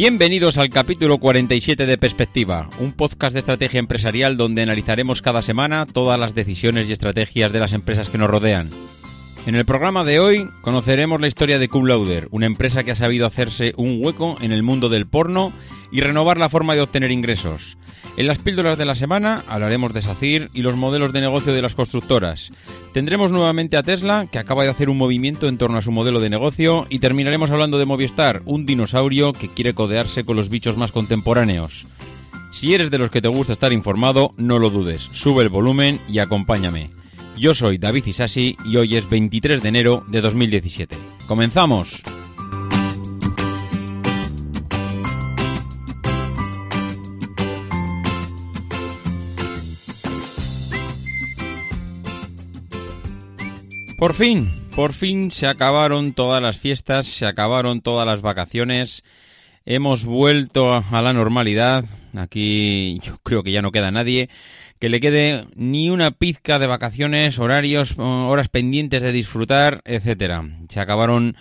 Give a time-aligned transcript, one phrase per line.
[0.00, 5.84] Bienvenidos al capítulo 47 de Perspectiva, un podcast de estrategia empresarial donde analizaremos cada semana
[5.84, 8.70] todas las decisiones y estrategias de las empresas que nos rodean.
[9.46, 12.96] En el programa de hoy conoceremos la historia de Cum Lauder, una empresa que ha
[12.96, 15.52] sabido hacerse un hueco en el mundo del porno
[15.90, 17.78] y renovar la forma de obtener ingresos.
[18.18, 21.62] En las píldoras de la semana hablaremos de SACIR y los modelos de negocio de
[21.62, 22.52] las constructoras.
[22.92, 26.20] Tendremos nuevamente a Tesla, que acaba de hacer un movimiento en torno a su modelo
[26.20, 30.76] de negocio, y terminaremos hablando de Movistar, un dinosaurio que quiere codearse con los bichos
[30.76, 31.86] más contemporáneos.
[32.52, 35.98] Si eres de los que te gusta estar informado, no lo dudes, sube el volumen
[36.08, 36.90] y acompáñame.
[37.40, 40.94] Yo soy David Isasi y hoy es 23 de enero de 2017.
[41.26, 42.02] ¡Comenzamos!
[53.96, 59.02] Por fin, por fin se acabaron todas las fiestas, se acabaron todas las vacaciones,
[59.64, 64.28] hemos vuelto a la normalidad, aquí yo creo que ya no queda nadie
[64.80, 70.48] que le quede ni una pizca de vacaciones, horarios, horas pendientes de disfrutar, etcétera.
[70.70, 71.36] Se acabaron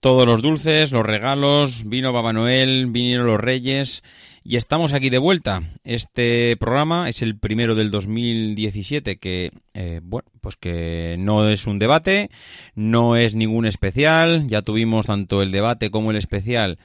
[0.00, 4.02] todos los dulces, los regalos, vino Baba Noel, vinieron los Reyes
[4.42, 5.62] y estamos aquí de vuelta.
[5.84, 11.78] Este programa es el primero del 2017 que, eh, bueno, pues que no es un
[11.78, 12.30] debate,
[12.74, 14.48] no es ningún especial.
[14.48, 16.78] Ya tuvimos tanto el debate como el especial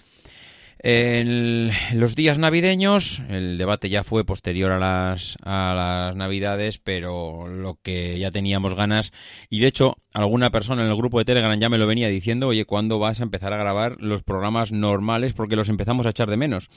[0.90, 7.50] en los días navideños, el debate ya fue posterior a las, a las navidades, pero
[7.50, 9.12] lo que ya teníamos ganas,
[9.50, 12.48] y de hecho alguna persona en el grupo de Telegram ya me lo venía diciendo,
[12.48, 15.34] oye, ¿cuándo vas a empezar a grabar los programas normales?
[15.34, 16.70] Porque los empezamos a echar de menos.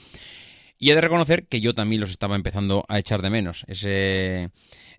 [0.81, 3.65] Y he de reconocer que yo también los estaba empezando a echar de menos.
[3.67, 4.49] Ese,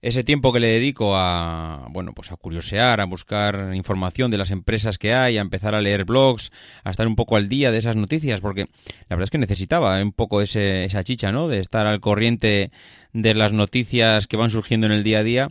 [0.00, 4.52] ese tiempo que le dedico a, bueno, pues a curiosear, a buscar información de las
[4.52, 6.52] empresas que hay, a empezar a leer blogs,
[6.84, 8.68] a estar un poco al día de esas noticias, porque
[9.08, 11.48] la verdad es que necesitaba un poco ese, esa chicha, ¿no?
[11.48, 12.70] De estar al corriente
[13.12, 15.50] de las noticias que van surgiendo en el día a día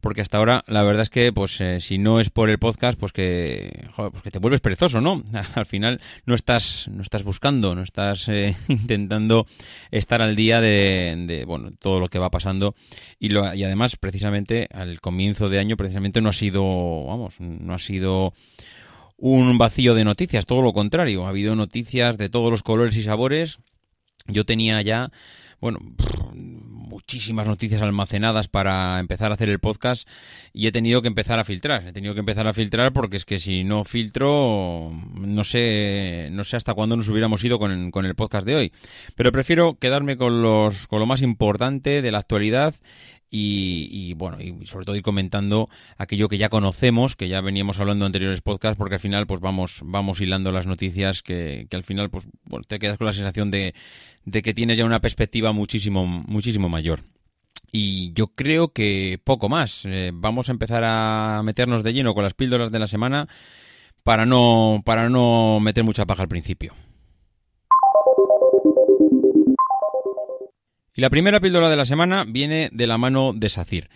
[0.00, 2.98] porque hasta ahora la verdad es que pues eh, si no es por el podcast
[2.98, 5.22] pues que pues que te vuelves perezoso no
[5.54, 9.46] al final no estás no estás buscando no estás eh, intentando
[9.90, 12.74] estar al día de, bueno todo lo que va pasando.
[13.18, 17.74] Y lo, y además precisamente al comienzo de año precisamente no ha sido vamos no
[17.74, 18.32] ha sido
[19.16, 21.26] un vacío de noticias todo lo contrario.
[21.26, 23.58] Ha habido noticias de todos los colores y sabores.
[24.26, 25.10] Yo tenía ya
[25.60, 25.80] bueno,
[27.10, 30.06] muchísimas noticias almacenadas para empezar a hacer el podcast
[30.52, 31.84] y he tenido que empezar a filtrar.
[31.84, 36.44] He tenido que empezar a filtrar porque es que si no filtro, no sé, no
[36.44, 38.72] sé hasta cuándo nos hubiéramos ido con, con el podcast de hoy.
[39.16, 42.76] Pero prefiero quedarme con los, con lo más importante de la actualidad
[43.30, 48.04] y, bueno, y sobre todo ir comentando aquello que ya conocemos, que ya veníamos hablando
[48.04, 52.10] en anteriores podcasts, porque al final pues vamos, vamos hilando las noticias que, al final
[52.10, 53.74] pues bueno, te quedas con la sensación de,
[54.24, 57.04] de que tienes ya una perspectiva muchísimo, muchísimo mayor.
[57.72, 59.84] Y yo creo que poco más.
[59.84, 63.28] Eh, vamos a empezar a meternos de lleno con las píldoras de la semana
[64.02, 66.74] para no, para no meter mucha paja al principio.
[71.00, 73.88] Y la primera píldora de la semana viene de la mano de SACIR.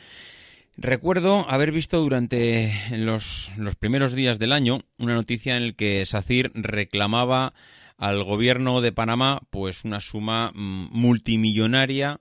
[0.78, 6.06] Recuerdo haber visto durante los, los primeros días del año una noticia en la que
[6.06, 7.52] SACIR reclamaba
[7.98, 12.20] al gobierno de Panamá pues una suma mm, multimillonaria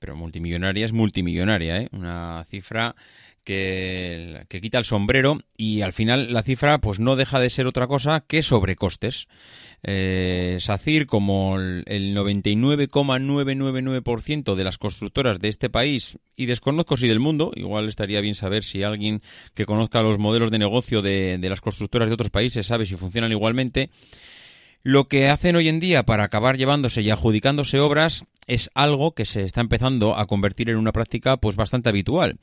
[0.00, 1.88] pero multimillonaria es multimillonaria, ¿eh?
[1.92, 2.96] Una cifra
[3.46, 7.86] que, quita el sombrero y al final la cifra pues no deja de ser otra
[7.86, 9.28] cosa que sobrecostes.
[9.82, 17.20] Eh, SACIR, como el 99,999% de las constructoras de este país, y desconozco si del
[17.20, 19.22] mundo, igual estaría bien saber si alguien
[19.54, 22.96] que conozca los modelos de negocio de, de las constructoras de otros países sabe si
[22.96, 23.90] funcionan igualmente,
[24.86, 29.24] lo que hacen hoy en día para acabar llevándose y adjudicándose obras es algo que
[29.24, 32.38] se está empezando a convertir en una práctica pues bastante habitual.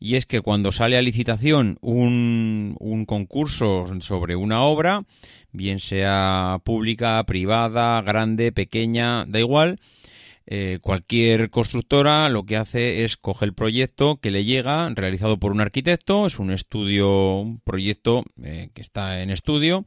[0.00, 5.04] Y es que cuando sale a licitación un, un concurso sobre una obra,
[5.52, 9.78] bien sea pública, privada, grande, pequeña, da igual,
[10.46, 15.52] eh, cualquier constructora lo que hace es coger el proyecto que le llega, realizado por
[15.52, 19.84] un arquitecto, es un estudio, un proyecto eh, que está en estudio,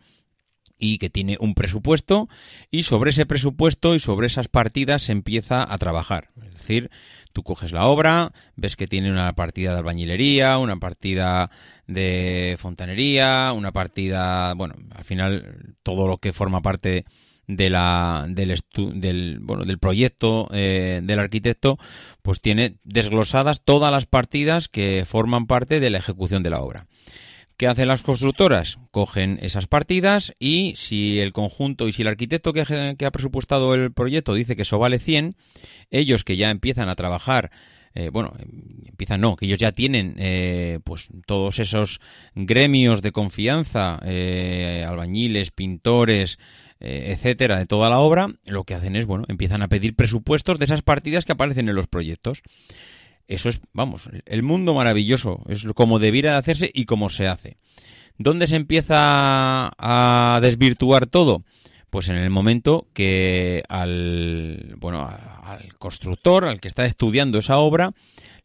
[0.77, 2.27] y que tiene un presupuesto
[2.71, 6.29] y sobre ese presupuesto y sobre esas partidas se empieza a trabajar.
[6.45, 6.89] Es decir,
[7.33, 11.49] tú coges la obra, ves que tiene una partida de albañilería, una partida
[11.87, 17.05] de fontanería, una partida, bueno, al final todo lo que forma parte
[17.47, 18.55] de la, del,
[18.95, 21.77] del, bueno, del proyecto eh, del arquitecto,
[22.21, 26.87] pues tiene desglosadas todas las partidas que forman parte de la ejecución de la obra.
[27.57, 28.79] ¿Qué hacen las constructoras?
[28.91, 33.93] Cogen esas partidas y si el conjunto y si el arquitecto que ha, presupuestado el
[33.93, 35.35] proyecto dice que eso vale 100,
[35.89, 37.51] ellos que ya empiezan a trabajar
[37.97, 38.33] eh, bueno,
[38.85, 42.01] empiezan no, que ellos ya tienen eh, pues todos esos
[42.35, 46.37] gremios de confianza, eh, albañiles, pintores,
[46.77, 50.65] etcétera, de toda la obra, lo que hacen es, bueno, empiezan a pedir presupuestos de
[50.65, 52.43] esas partidas que aparecen en los proyectos.
[53.27, 57.57] Eso es, vamos, el mundo maravilloso, es como debiera de hacerse y como se hace.
[58.17, 61.43] ¿Dónde se empieza a desvirtuar todo?
[61.89, 67.93] Pues en el momento que al, bueno, al constructor, al que está estudiando esa obra,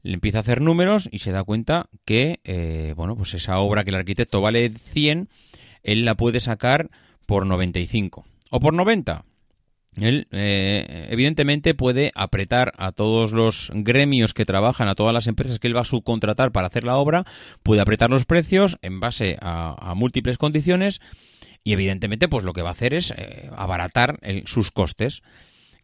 [0.02, 3.84] le empieza a hacer números y se da cuenta que, eh, bueno, pues esa obra
[3.84, 5.28] que el arquitecto vale 100,
[5.82, 6.90] él la puede sacar
[7.26, 9.24] por 95 o por 90
[9.96, 15.58] él, eh, evidentemente, puede apretar a todos los gremios que trabajan, a todas las empresas
[15.58, 17.24] que él va a subcontratar para hacer la obra,
[17.62, 21.00] puede apretar los precios en base a, múltiples condiciones
[21.64, 25.22] y, evidentemente, pues lo que va a hacer es eh, abaratar sus costes.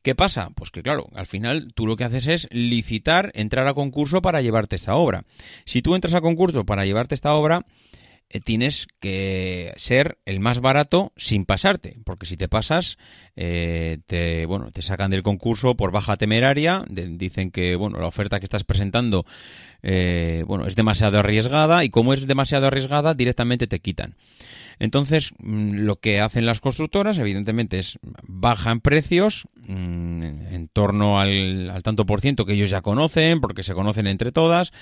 [0.03, 0.51] ¿Qué pasa?
[0.55, 4.41] Pues que claro, al final tú lo que haces es licitar, entrar a concurso para
[4.41, 5.25] llevarte esta obra.
[5.65, 7.67] Si tú entras a concurso para llevarte esta obra,
[8.45, 12.99] tienes que ser el más barato sin pasarte, porque si te pasas,
[13.37, 18.39] eh, te, bueno, te sacan del concurso por baja temeraria, dicen que bueno, la oferta
[18.39, 19.25] que estás presentando
[19.83, 24.17] eh, bueno, es demasiado arriesgada y como es demasiado arriesgada, directamente te quitan.
[24.79, 31.71] Entonces, mm, lo que hacen las constructoras, evidentemente, es bajan precios mm, en torno al,
[31.71, 34.73] al tanto por ciento que ellos ya conocen, porque se conocen entre todas,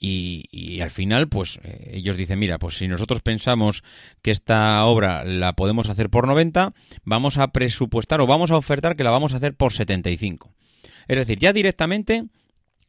[0.00, 3.82] y, al final, pues eh, ellos dicen, mira, pues si nosotros pensamos
[4.22, 6.72] que esta obra la podemos hacer por 90,
[7.04, 10.54] vamos a presupuestar o vamos a ofertar que la vamos a hacer por 75.
[11.08, 12.26] Es decir, ya directamente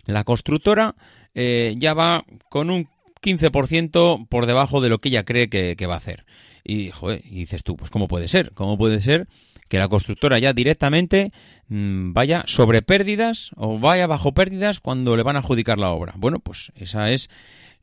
[0.06, 0.96] la constructora
[1.34, 2.88] eh, ya va con un
[3.22, 6.26] 15% por debajo de lo que ella cree que, va a hacer.
[6.64, 6.92] Y,
[7.24, 8.52] y dices tú, pues ¿cómo puede ser?
[8.54, 9.28] ¿Cómo puede ser
[9.68, 11.32] que la constructora ya directamente
[11.70, 16.14] vaya sobre pérdidas o vaya bajo pérdidas cuando le van a adjudicar la obra.
[16.18, 17.30] Bueno, pues esa es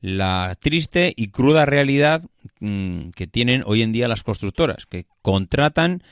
[0.01, 2.23] la triste y cruda realidad
[2.61, 6.03] mm, que tienen hoy en día las constructoras, que contratan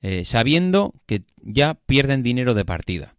[0.00, 3.14] eh, sabiendo que ya pierden dinero de partida.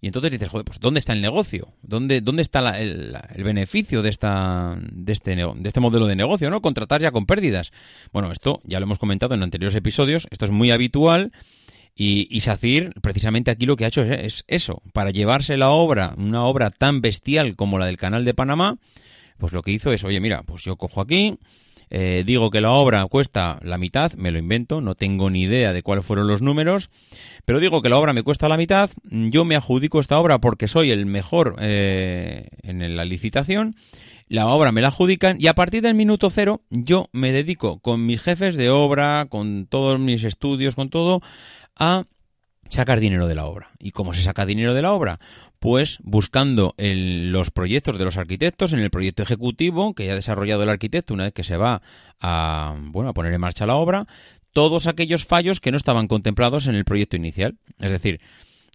[0.00, 1.72] Y entonces dices, joder, pues ¿dónde está el negocio?
[1.82, 6.50] ¿Dónde, dónde está el, beneficio de, esta, de, este, de este modelo de negocio?
[6.50, 6.62] ¿no?
[6.62, 7.72] Contratar ya con pérdidas.
[8.12, 11.32] Bueno, esto ya lo hemos comentado en anteriores episodios, esto es muy habitual.
[12.00, 15.70] Y, y SACIR, precisamente aquí lo que ha hecho es, es, eso, para llevarse la
[15.70, 18.78] obra, una obra tan bestial como la del Canal de Panamá,
[19.36, 21.38] pues lo que hizo es, oye, mira, pues yo cojo aquí,
[21.90, 25.72] eh, digo que la obra cuesta la mitad, me lo invento, no tengo ni idea
[25.72, 26.90] de cuáles fueron los números,
[27.44, 30.68] pero digo que la obra me cuesta la mitad, yo me adjudico esta obra porque
[30.68, 33.74] soy el mejor eh, en la licitación,
[34.28, 38.04] la obra me la adjudican y a partir del minuto cero yo me dedico con
[38.04, 41.22] mis jefes de obra, con todos mis estudios, con todo,
[41.78, 42.04] a
[42.68, 43.70] sacar dinero de la obra.
[43.78, 45.20] ¿Y cómo se saca dinero de la obra?
[45.58, 50.16] Pues buscando en los proyectos de los arquitectos, en el proyecto ejecutivo que ya ha
[50.16, 51.82] desarrollado el arquitecto una vez que se va
[52.20, 54.06] a, bueno, a poner en marcha la obra,
[54.52, 57.56] todos aquellos fallos que no estaban contemplados en el proyecto inicial.
[57.78, 58.20] Es decir,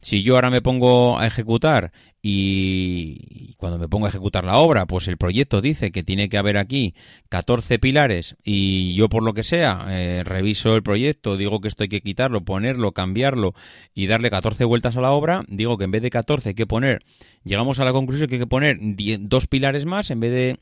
[0.04, 1.94] Si yo ahora me pongo a ejecutar
[2.26, 6.38] y cuando me pongo a ejecutar la obra, pues el proyecto dice que tiene que
[6.38, 6.96] haber aquí
[7.28, 11.84] 14 pilares y yo por lo que sea eh, reviso el proyecto, digo que esto
[11.84, 13.54] hay que quitarlo, ponerlo, cambiarlo
[13.94, 16.66] y darle 14 vueltas a la obra, digo que en vez de 14 hay que
[16.66, 17.04] poner,
[17.44, 18.78] llegamos a la conclusión que hay que poner
[19.20, 20.60] dos pilares más en vez de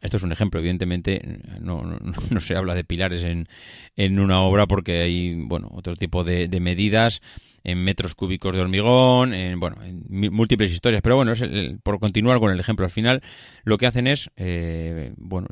[0.00, 1.98] esto es un ejemplo, evidentemente no,
[2.40, 3.48] se habla de pilares en,
[3.96, 7.20] en, una obra porque hay bueno otro tipo de, medidas
[7.64, 11.02] en metros cúbicos de hormigón, en, bueno, en múltiples historias.
[11.02, 11.42] Pero bueno, es
[11.82, 13.22] por continuar con el ejemplo, al final
[13.64, 15.48] lo que hacen es eh, bueno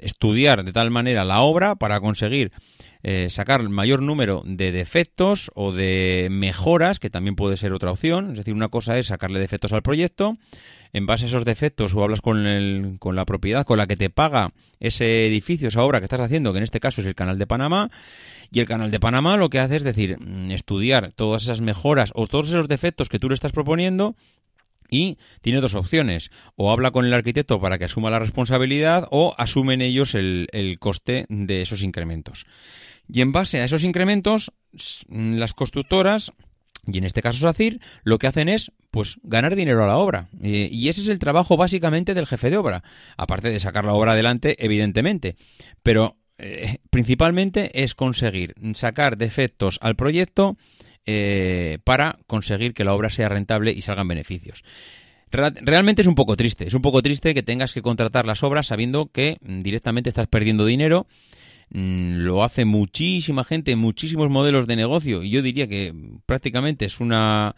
[0.00, 2.52] estudiar de tal manera la obra para conseguir
[3.02, 7.90] eh, sacar el mayor número de defectos o de mejoras, que también puede ser otra
[7.90, 8.30] opción.
[8.30, 10.38] Es decir, una cosa es sacarle defectos al proyecto
[10.92, 13.96] en base a esos defectos o hablas con, el, con la propiedad con la que
[13.96, 17.14] te paga ese edificio, esa obra que estás haciendo, que en este caso es el
[17.14, 17.90] Canal de Panamá,
[18.50, 22.12] y el Canal de Panamá lo que hace es decir, mm, estudiar todas esas mejoras
[22.14, 24.14] o todos esos defectos que tú le estás proponiendo
[24.90, 26.30] y tiene dos opciones.
[26.54, 30.78] O habla con el arquitecto para que asuma la responsabilidad o asumen ellos el, el,
[30.78, 32.44] coste de esos incrementos.
[33.08, 34.52] Y en base a esos incrementos,
[35.08, 36.32] las constructoras
[36.86, 40.28] y en este caso SACIR lo que hacen es pues ganar dinero a la obra.
[40.40, 42.82] y ese es el trabajo básicamente del jefe de obra.
[43.16, 45.36] Aparte de sacar la obra adelante, evidentemente.
[45.82, 50.56] Pero eh, principalmente es conseguir sacar defectos al proyecto
[51.06, 54.64] eh, para conseguir que la obra sea rentable y salgan beneficios.
[55.30, 56.66] Realmente es un poco triste.
[56.66, 60.26] Es un poco triste que tengas que contratar las obras sabiendo que mm, directamente estás
[60.26, 61.06] perdiendo dinero
[61.72, 65.94] lo hace muchísima gente, muchísimos modelos de negocio y yo diría que
[66.26, 67.56] prácticamente es una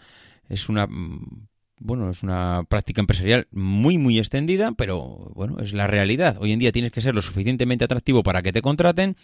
[0.49, 1.49] es una mm,
[1.81, 6.37] bueno, es una práctica empresarial muy muy extendida, pero bueno, es la realidad.
[6.41, 9.17] Hoy en día tienes que ser lo suficientemente atractivo para que te contraten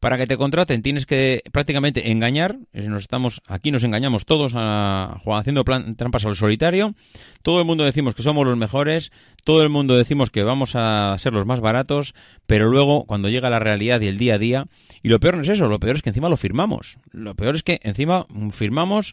[0.00, 2.58] para que te contraten tienes que prácticamente engañar.
[2.72, 6.94] Nos estamos, aquí nos engañamos todos a, haciendo trampas al solitario.
[7.42, 9.12] Todo el mundo decimos que somos los mejores,
[9.44, 12.14] todo el mundo decimos que vamos a ser los más baratos,
[12.46, 14.66] pero luego cuando llega la realidad y el día a día,
[15.02, 16.96] y lo peor no es eso, lo peor es que encima lo firmamos.
[17.12, 19.12] Lo peor es que encima firmamos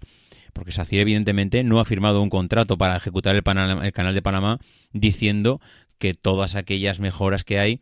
[0.54, 4.58] porque SACIR evidentemente no ha firmado un contrato para ejecutar el, el canal de Panamá
[4.92, 5.62] diciendo
[6.00, 7.82] que todas aquellas mejoras que hay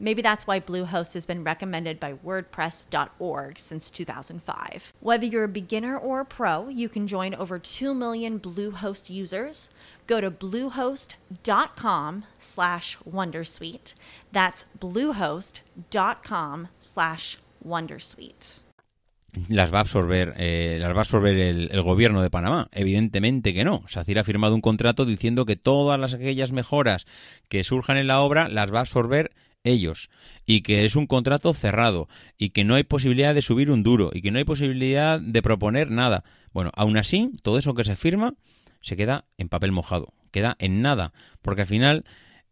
[0.00, 4.92] Maybe that's why Bluehost has been recommended by WordPress.org since 2005.
[5.00, 9.70] Whether you're a beginner or a pro, you can join over 2 million Bluehost users.
[10.06, 13.94] Go to bluehost.com slash wondersuite.
[14.32, 18.60] That's bluehost.com slash wondersuite.
[19.48, 22.68] las va a absorber, eh, las va a absorber el, el, gobierno de Panamá.
[22.72, 23.84] Evidentemente que no.
[23.86, 27.06] SACIR ha firmado un contrato diciendo que todas las aquellas mejoras
[27.48, 29.30] que surjan en la obra las va a absorber
[29.64, 30.10] ellos
[30.46, 34.10] y que es un contrato cerrado y que no hay posibilidad de subir un duro
[34.12, 36.24] y que no hay posibilidad de proponer nada.
[36.52, 38.34] Bueno, aún así, todo eso que se firma
[38.80, 41.12] se queda en papel mojado, queda en nada,
[41.42, 42.04] porque al final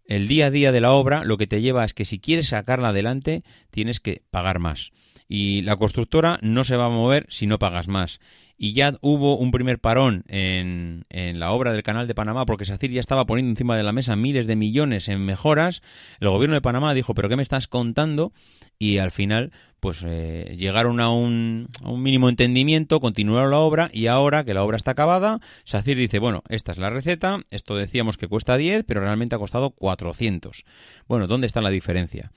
[0.07, 2.49] el día a día de la obra lo que te lleva es que si quieres
[2.49, 4.93] sacarla adelante tienes que pagar más
[5.29, 8.21] y la constructora no se va a mover si no pagas más
[8.59, 12.65] y ya hubo un primer parón en, en, la obra del Canal de Panamá porque
[12.65, 15.83] SACIR ya estaba poniendo encima de la mesa miles de millones en mejoras.
[16.21, 18.33] El gobierno de Panamá dijo, pero ¿qué me estás contando?
[18.79, 23.91] Y al final, pues eh, llegaron a un, a un, mínimo entendimiento, continuaron la obra
[23.93, 27.77] y ahora que la obra está acabada, SACIR dice, bueno, esta es la receta, esto
[27.77, 30.65] decíamos que cuesta 10, pero realmente ha costado 400.
[31.07, 32.33] Bueno, ¿dónde está la diferencia?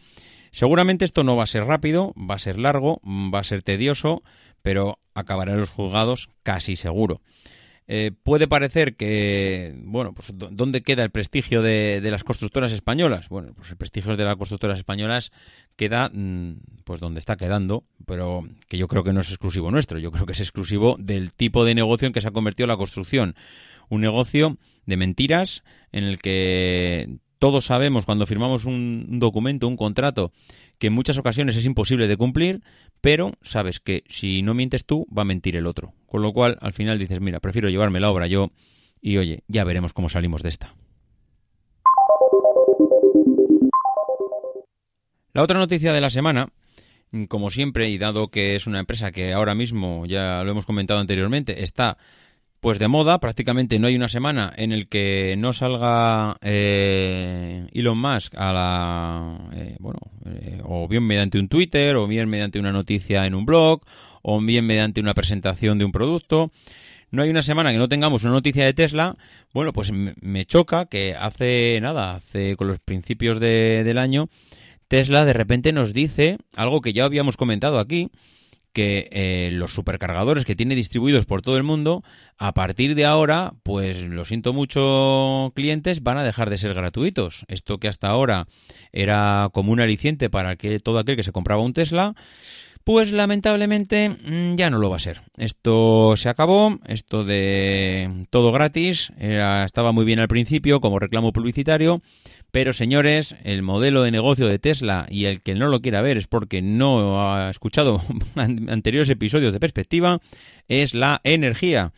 [0.52, 4.24] Seguramente esto no va a ser rápido, va a ser largo, va a ser tedioso,
[4.62, 7.22] pero acabará en los juzgados casi seguro.
[7.92, 13.30] Eh, puede parecer que, bueno, pues ¿dónde queda el prestigio de, las constructoras españolas?
[13.30, 15.32] Bueno, pues el prestigio de las constructoras españolas
[15.75, 19.98] queda, mm, pues donde está quedando, pero que yo creo que no es exclusivo nuestro,
[19.98, 22.78] yo creo que es exclusivo del tipo de negocio en que se ha convertido la
[22.78, 23.34] construcción.
[23.89, 30.32] Un negocio de mentiras en el que todos sabemos cuando firmamos un documento, un contrato,
[30.78, 32.62] que en muchas ocasiones es imposible de cumplir,
[33.01, 35.94] pero sabes que si no mientes tú, va a mentir el otro.
[36.08, 38.51] Con lo cual, al final dices, mira, prefiero llevarme la obra yo
[39.01, 40.75] y oye, ya veremos cómo salimos de esta.
[45.34, 46.50] La otra noticia de la semana,
[47.27, 51.00] como siempre, y dado que es una empresa que ahora mismo, ya lo hemos comentado
[51.00, 51.98] anteriormente, está
[52.60, 57.98] pues de moda, prácticamente no hay una semana en el que no salga eh, Elon
[57.98, 62.72] Musk a la, eh, bueno, eh, o bien mediante un Twitter, o bien mediante una
[62.72, 63.82] noticia en un blog,
[64.22, 66.51] o bien mediante una presentación de un producto.
[67.12, 69.16] No hay una semana que no tengamos una noticia de Tesla.
[69.54, 74.30] Bueno, pues me choca que hace nada, hace con los principios del año,
[74.89, 78.10] Tesla de repente nos dice algo que ya habíamos comentado aquí,
[78.74, 82.04] que eh, los supercargadores que tiene distribuidos por todo el mundo,
[82.38, 87.46] a partir de ahora, pues lo siento mucho clientes, van a dejar de ser gratuitos.
[87.48, 88.48] Esto que hasta ahora
[88.92, 92.16] era como un aliciente para que todo aquel que se compraba un Tesla,
[92.84, 95.22] pues lamentablemente mm, ya no lo va a ser.
[95.38, 102.02] Esto se acabó, esto de todo gratis, estaba muy bien al principio como reclamo publicitario,
[102.51, 106.18] pero señores, el modelo de negocio de Tesla y el que no lo quiera ver
[106.18, 108.01] es porque no ha escuchado
[108.36, 110.20] anteriores episodios de perspectiva,
[110.68, 111.94] es la energía.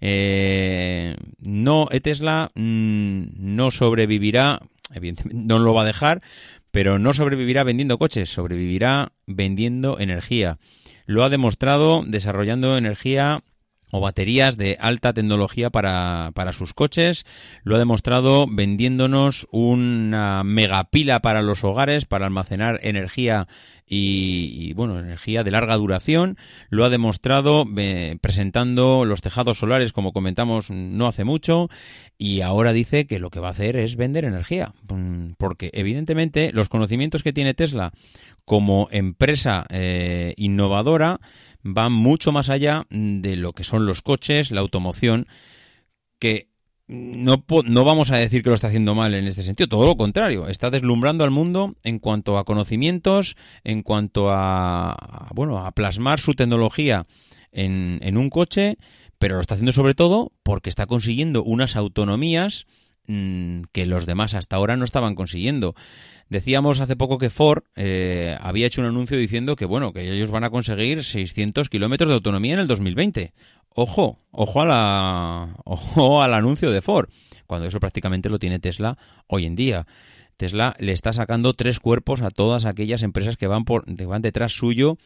[0.00, 4.60] Eh, no, Tesla mm, no sobrevivirá,
[4.94, 6.22] evidentemente no lo va a dejar,
[6.70, 10.58] pero no sobrevivirá vendiendo coches, sobrevivirá vendiendo energía.
[11.06, 13.42] Lo ha demostrado desarrollando energía
[13.90, 17.24] o baterías de alta tecnología para, para, sus coches.
[17.62, 23.48] Lo ha demostrado vendiéndonos una megapila para los hogares para almacenar energía
[23.90, 26.36] y, bueno, energía de larga duración.
[26.68, 31.68] Lo ha demostrado eh, presentando los tejados solares, como comentamos no hace mucho,
[32.18, 36.52] y ahora dice que lo que va a hacer es vender energía, mm, porque evidentemente
[36.52, 37.92] los conocimientos que tiene Tesla
[38.44, 41.20] como empresa eh, innovadora
[41.74, 45.26] van mucho más allá de lo que son los coches, la automoción,
[46.18, 46.48] que
[46.88, 49.96] no, no, vamos a decir que lo está haciendo mal en este sentido, todo lo
[49.96, 56.18] contrario, está deslumbrando al mundo en cuanto a conocimientos, en cuanto a, bueno, a plasmar
[56.18, 57.06] su tecnología
[57.52, 58.78] en, en, un coche,
[59.18, 62.66] pero lo está haciendo sobre todo porque está consiguiendo unas autonomías
[63.06, 65.74] mm, que los demás hasta ahora no estaban consiguiendo.
[66.28, 70.30] Decíamos hace poco que Ford eh, había hecho un anuncio diciendo que bueno que ellos
[70.30, 73.32] van a conseguir 600 kilómetros de autonomía en el 2020.
[73.70, 77.08] Ojo, ojo a la, ojo al anuncio de Ford,
[77.46, 79.86] cuando eso prácticamente lo tiene Tesla hoy en día.
[80.36, 84.52] Tesla le está sacando tres cuerpos a todas aquellas empresas que van por, van detrás
[84.52, 84.98] suyo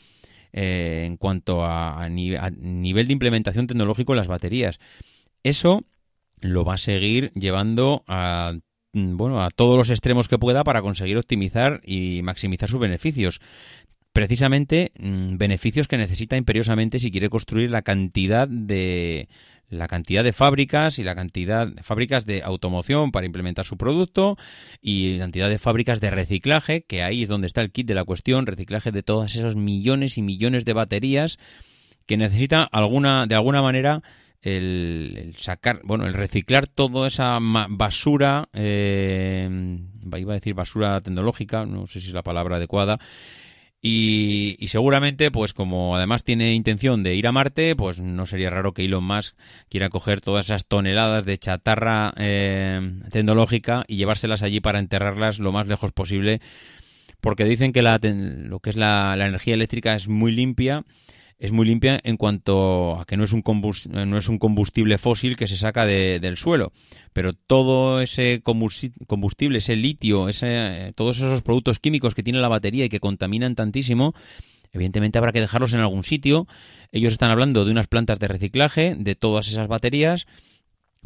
[0.52, 4.80] eh, en cuanto a, a, nivel de implementación tecnológico en las baterías.
[5.42, 5.84] Eso
[6.40, 8.54] lo va a seguir llevando a
[8.92, 13.40] bueno, a todos los extremos que pueda para conseguir optimizar y maximizar sus beneficios.
[14.12, 19.28] Precisamente mm, beneficios que necesita imperiosamente si quiere construir la cantidad de
[19.70, 24.36] la cantidad de fábricas y la cantidad de fábricas de automoción para implementar su producto
[24.82, 27.94] y la cantidad de fábricas de reciclaje, que ahí es donde está el kit de
[27.94, 31.38] la cuestión, reciclaje de todas esas millones y millones de baterías
[32.04, 34.02] que necesita alguna de alguna manera
[34.42, 39.48] el, sacar, bueno, el reciclar toda esa basura, eh,
[40.16, 42.98] iba a decir basura tecnológica, no sé si es la palabra adecuada,
[43.84, 48.72] y, seguramente, pues como además tiene intención de ir a Marte, pues no sería raro
[48.72, 49.34] que Elon Musk
[49.68, 55.50] quiera coger todas esas toneladas de chatarra eh, tecnológica y llevárselas allí para enterrarlas lo
[55.50, 56.40] más lejos posible,
[57.20, 60.84] porque dicen que la, lo que es la, la energía eléctrica es muy limpia
[61.42, 63.42] es muy limpia en cuanto a que no es un,
[63.90, 66.72] no es un combustible fósil que se saca del suelo,
[67.12, 72.84] pero todo ese combustible, ese litio, ese, todos esos productos químicos que tiene la batería
[72.84, 74.14] y que contaminan tantísimo,
[74.70, 76.46] evidentemente habrá que dejarlos en algún sitio.
[76.92, 80.28] Ellos están hablando de unas plantas de reciclaje de todas esas baterías.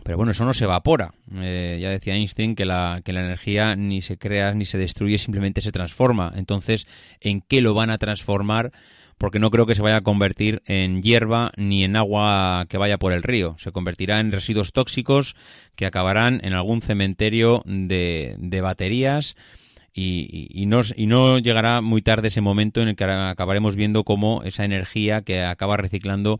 [0.02, 1.14] Pero bueno, eso no se evapora.
[1.36, 5.16] Eh, ya decía Einstein que la, que la energía ni se crea ni se destruye,
[5.16, 6.30] simplemente se transforma.
[6.36, 6.86] Entonces,
[7.20, 8.72] ¿en qué lo van a transformar?
[9.18, 12.98] Porque no creo que se vaya a convertir en hierba ni en agua que vaya
[12.98, 13.56] por el río.
[13.58, 15.36] Se convertirá en residuos tóxicos
[15.74, 19.36] que acabarán en algún cementerio de, baterías.
[19.98, 24.42] Y, no, y, no, llegará muy tarde ese momento en el que acabaremos viendo cómo
[24.44, 26.38] esa energía que acaba reciclando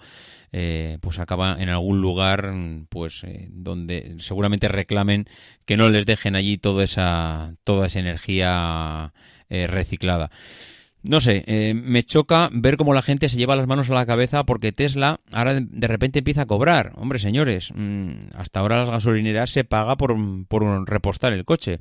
[0.52, 2.52] eh, pues acaba en algún lugar
[2.88, 5.26] pues eh, donde seguramente reclamen
[5.64, 9.12] que no les dejen allí toda esa toda esa energía
[9.48, 10.30] eh, reciclada.
[11.06, 14.06] No sé, eh, me choca ver cómo la gente se lleva las manos a la
[14.06, 16.92] cabeza porque Tesla ahora de repente empieza a cobrar.
[16.96, 20.16] Hombre, señores, mm, hasta ahora las gasolineras se paga por,
[20.48, 21.78] por repostar el coche.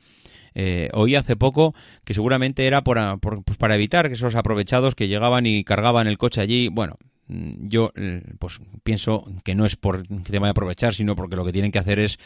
[0.54, 5.08] Eh, oí hace poco que seguramente era por, pues para evitar que esos aprovechados que
[5.08, 9.76] llegaban y cargaban el coche allí, bueno, mm, yo eh, pues pienso que no es
[9.76, 12.20] por que te vaya a aprovechar, sino porque lo que tienen que hacer es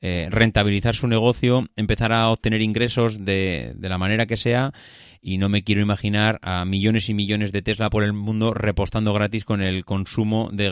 [0.00, 4.72] eh, rentabilizar su negocio, empezar a obtener ingresos de, de, la manera que sea
[5.20, 9.12] y no me quiero imaginar a millones y millones de Tesla por el mundo repostando
[9.12, 10.70] gratis con el consumo de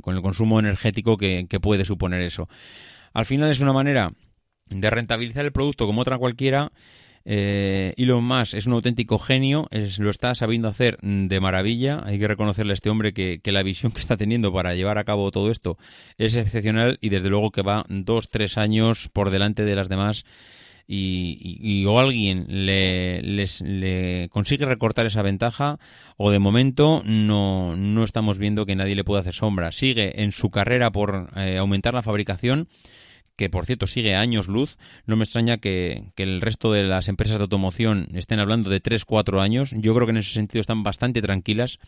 [0.00, 2.48] con el consumo energético que, que puede suponer eso.
[3.12, 4.12] Al final es una manera
[4.68, 6.72] de rentabilizar el producto como otra cualquiera
[7.24, 12.02] eh, Elon Musk es un auténtico genio, es, lo está sabiendo hacer de maravilla.
[12.04, 15.04] Hay que reconocerle a este hombre que, la visión que está teniendo para llevar a
[15.04, 15.76] cabo todo esto
[16.18, 20.24] es excepcional y desde luego que va dos, tres años por delante de las demás.
[20.94, 25.78] Y, o alguien le, le consigue recortar esa ventaja
[26.18, 29.72] o de momento no, no estamos viendo que nadie le pueda hacer sombra.
[29.72, 32.68] Sigue en su carrera por eh, aumentar la fabricación
[33.36, 37.08] que por cierto sigue a años luz, no me extraña que, el resto de las
[37.08, 39.72] empresas de automoción estén hablando de 3-4 años.
[39.76, 41.78] Yo creo que en ese sentido están bastante tranquilas.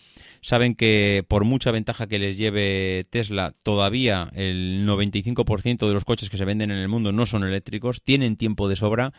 [0.41, 6.31] Saben que por mucha ventaja que les lleve Tesla, todavía el 95% de los coches
[6.31, 9.13] que se venden en el mundo no son eléctricos, tienen tiempo de sobra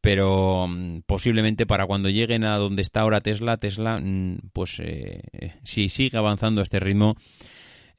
[0.00, 5.22] pero mm, posiblemente para cuando lleguen a donde está ahora Tesla, Tesla, mm, pues eh,
[5.62, 7.16] si sigue avanzando a este ritmo,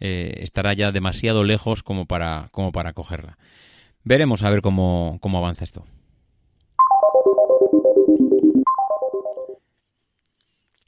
[0.01, 3.37] eh, estará ya demasiado lejos como para, como para cogerla.
[4.03, 5.85] Veremos a ver cómo, cómo avanza esto.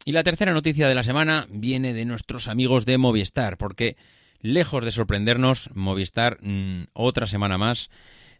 [0.05, 3.95] Y la tercera noticia de la semana viene de nuestros amigos de Movistar, porque
[4.41, 7.89] lejos de sorprendernos, Movistar mm, otra semana más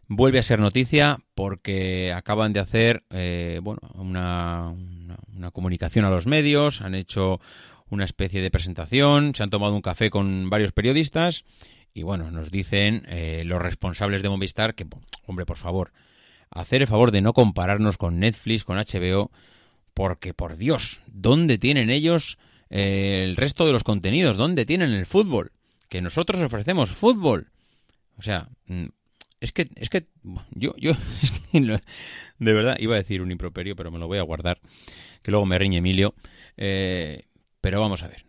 [0.06, 4.74] vuelve a ser noticia porque acaban de hacer eh, bueno, una,
[5.34, 7.40] una, comunicación a los medios, han hecho
[7.90, 11.44] una especie de presentación, se han tomado un café con varios periodistas
[11.94, 14.86] y bueno, nos dicen eh, los responsables de Movistar que,
[15.26, 15.92] hombre, por favor,
[16.50, 19.30] hacer el favor de no compararnos con Netflix, con HBO,
[19.94, 22.36] porque por Dios, ¿dónde tienen ellos
[22.68, 24.36] eh, el resto de los contenidos?
[24.36, 25.52] ¿Dónde tienen el fútbol?
[25.88, 27.52] Que nosotros ofrecemos fútbol.
[28.16, 28.86] O sea, mm,
[29.40, 30.06] es que, es que,
[30.50, 30.94] yo, yo,
[31.52, 34.58] de verdad, iba a decir un improperio, pero me lo voy a guardar,
[35.22, 36.14] que luego me riñe Emilio.
[36.56, 37.26] Eh,
[37.64, 38.26] pero vamos a ver.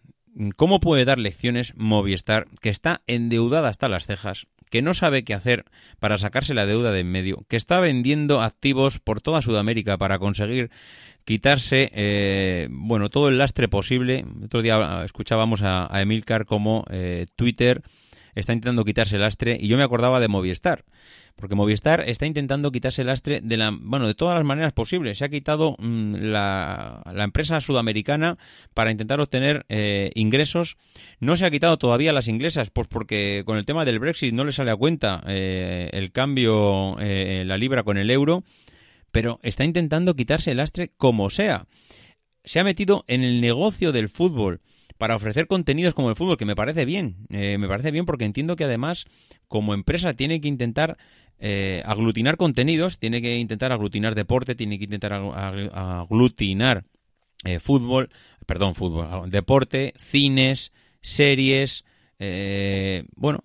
[0.56, 5.34] ¿Cómo puede dar lecciones Movistar, que está endeudada hasta las cejas, que no sabe qué
[5.34, 5.66] hacer
[6.00, 10.20] para sacarse la deuda de en medio, que está vendiendo activos por toda Sudamérica para
[10.20, 10.72] conseguir
[11.26, 14.24] quitarse eh, bueno todo el lastre posible?
[14.42, 17.82] Otro día escuchábamos a, Emilcar como eh, Twitter
[18.36, 20.86] está intentando quitarse el lastre y yo me acordaba de Movistar
[21.36, 25.18] porque Movistar está intentando quitarse el lastre de la, bueno, de todas las maneras posibles.
[25.18, 28.38] Se ha quitado mm, la, empresa sudamericana
[28.74, 30.78] para intentar obtener eh, ingresos.
[31.20, 34.46] No se ha quitado todavía las inglesas, pues porque con el tema del Brexit no
[34.46, 38.44] le sale a cuenta eh, el cambio eh, la libra con el euro,
[39.12, 41.68] pero está intentando quitarse el lastre como sea.
[42.46, 44.62] Se ha metido en el negocio del fútbol
[44.98, 47.26] para ofrecer contenidos como el fútbol, que me parece bien.
[47.28, 49.06] me parece bien porque entiendo que además
[49.50, 50.98] como empresa tiene que intentar
[51.40, 56.86] eh, aglutinar contenidos, tiene que intentar aglutinar deporte, tiene que intentar aglutinar
[57.44, 58.10] eh, fútbol,
[58.46, 60.72] perdón, fútbol, deporte, cines,
[61.02, 61.84] series,
[62.20, 63.42] eh, bueno,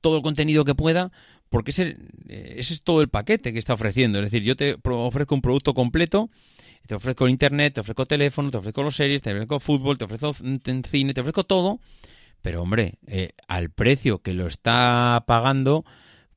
[0.00, 1.12] todo el contenido que pueda,
[1.50, 1.96] porque ese,
[2.28, 4.18] ese es todo el paquete que está ofreciendo.
[4.18, 6.30] Es decir, yo te ofrezco un producto completo
[6.86, 10.32] te ofrezco internet, te ofrezco teléfono, te ofrezco los series, te ofrezco fútbol, te ofrezco
[10.32, 11.80] cine, te ofrezco todo.
[12.40, 12.94] Pero hombre,
[13.46, 15.84] al precio que lo está pagando,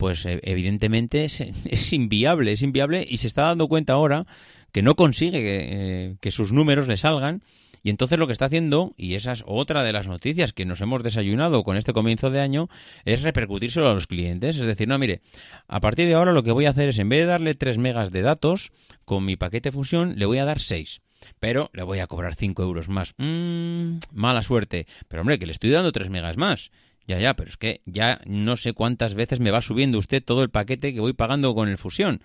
[0.01, 4.25] pues eh, evidentemente es, inviable, es inviable y se está dando cuenta ahora
[4.71, 7.43] que no consigue eh, que, sus números le salgan
[7.83, 10.81] y entonces lo que está haciendo, y esa es otra de las noticias que nos
[10.81, 12.67] hemos desayunado con este comienzo de año,
[13.05, 14.55] es repercutírselo a los clientes.
[14.57, 15.21] Es decir, no, mire,
[15.67, 17.77] a partir de ahora lo que voy a hacer es, en vez de darle 3
[17.77, 18.71] megas de datos,
[19.05, 21.01] con mi paquete fusión le voy a dar 6.
[21.39, 23.13] Pero le voy a cobrar 5 euros más.
[23.17, 24.87] Mmm, mala suerte.
[25.07, 26.71] Pero hombre, que le estoy dando 3 megas más.
[27.07, 30.43] Ya, ya, pero es que ya no sé cuántas veces me va subiendo usted todo
[30.43, 32.21] el paquete que voy pagando con el fusión.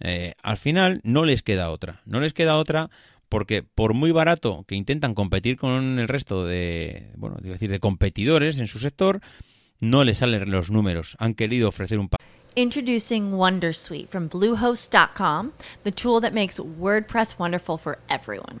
[0.00, 2.00] Eh, al final no les queda otra.
[2.04, 2.90] No les queda otra
[3.28, 8.60] porque por muy barato que intentan competir con el resto de, bueno, decir, de competidores
[8.60, 9.20] en su sector,
[9.80, 11.16] no les salen los números.
[11.18, 12.08] Han querido ofrecer un
[12.56, 18.60] Introducing Wondersuite from Bluehost.com, the tool that makes WordPress wonderful for everyone.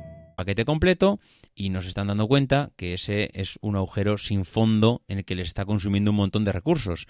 [0.41, 1.19] paquete completo
[1.53, 5.35] y nos están dando cuenta que ese es un agujero sin fondo en el que
[5.35, 7.05] les está consumiendo un montón de recursos.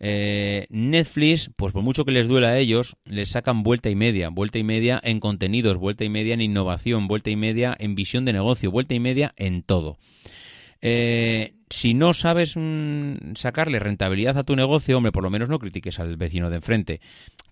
[0.00, 4.30] Eh, Netflix, pues por mucho que les duela a ellos, les sacan vuelta y media,
[4.30, 8.24] vuelta y media en contenidos, vuelta y media en innovación, vuelta y media en visión
[8.24, 9.98] de negocio, vuelta y media en todo.
[10.80, 15.58] Eh, si no sabes mm, sacarle rentabilidad a tu negocio, hombre, por lo menos no
[15.58, 17.00] critiques al vecino de enfrente,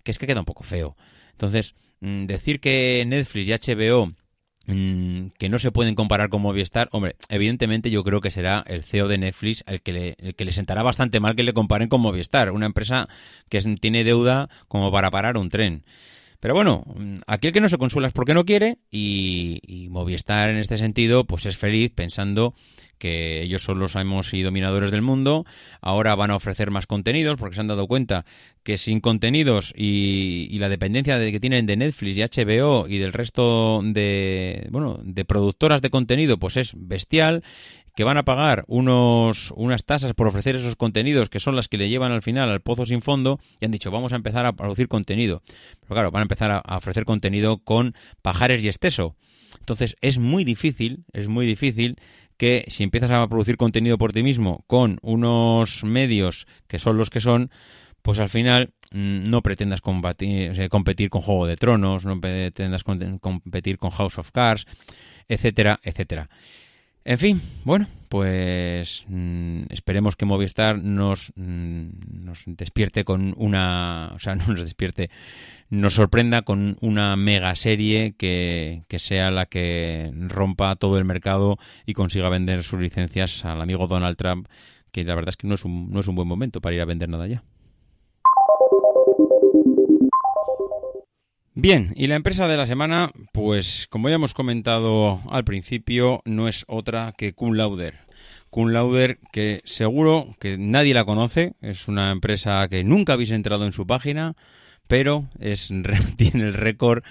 [0.03, 0.97] que es que queda un poco feo.
[1.33, 4.13] Entonces, mm, decir que Netflix y HBO
[4.65, 9.07] que no se pueden comparar con Movistar, hombre, evidentemente yo creo que será el CEO
[9.07, 12.51] de Netflix el que le, el que sentará bastante mal que le comparen con Movistar,
[12.51, 13.09] una empresa
[13.49, 15.83] que tiene deuda como para parar un tren.
[16.39, 20.49] Pero bueno, mm, aquel que no se consuela es porque no quiere y, y Movistar
[20.49, 22.53] en este sentido pues es feliz pensando
[23.01, 25.43] que ellos son los amos y dominadores del mundo,
[25.81, 28.25] ahora van a ofrecer más contenidos porque se han dado cuenta
[28.61, 33.11] que sin contenidos y, la dependencia de que tienen de Netflix y HBO y del
[33.11, 37.41] resto de bueno de productoras de contenido pues es bestial
[37.95, 41.79] que van a pagar unos, unas tasas por ofrecer esos contenidos que son las que
[41.79, 44.53] le llevan al final al pozo sin fondo y han dicho vamos a empezar a
[44.53, 45.41] producir contenido.
[45.79, 49.15] Pero claro, van a empezar a, a ofrecer contenido con pajares y exceso.
[49.59, 51.97] Entonces es muy difícil, es muy difícil
[52.41, 57.11] que si empiezas a producir contenido por ti mismo con unos medios que son los
[57.11, 57.51] que son,
[58.01, 63.77] pues al final mm, no pretendas combatir, competir con Juego de Tronos, no pretendas competir
[63.77, 64.65] con House of Cards,
[65.27, 66.31] etcétera, etcétera.
[67.05, 74.19] En fin, bueno, pues mm, esperemos que Movistar nos, mm, nos despierte con una, o
[74.19, 75.09] sea, no nos despierte,
[75.69, 81.57] nos sorprenda con una mega serie que, que sea la que rompa todo el mercado
[81.85, 84.49] y consiga vender sus licencias al amigo Donald Trump,
[84.91, 86.81] que la verdad es que no es un, no es un buen momento para ir
[86.81, 87.43] a vender nada ya.
[91.53, 96.47] Bien, y la empresa de la semana, pues como ya hemos comentado al principio, no
[96.47, 97.99] es otra que Kun Lauder.
[98.49, 103.65] Kun Lauder, que seguro que nadie la conoce, es una empresa que nunca habéis entrado
[103.65, 104.37] en su página,
[104.87, 105.69] pero es,
[106.17, 107.03] tiene el récord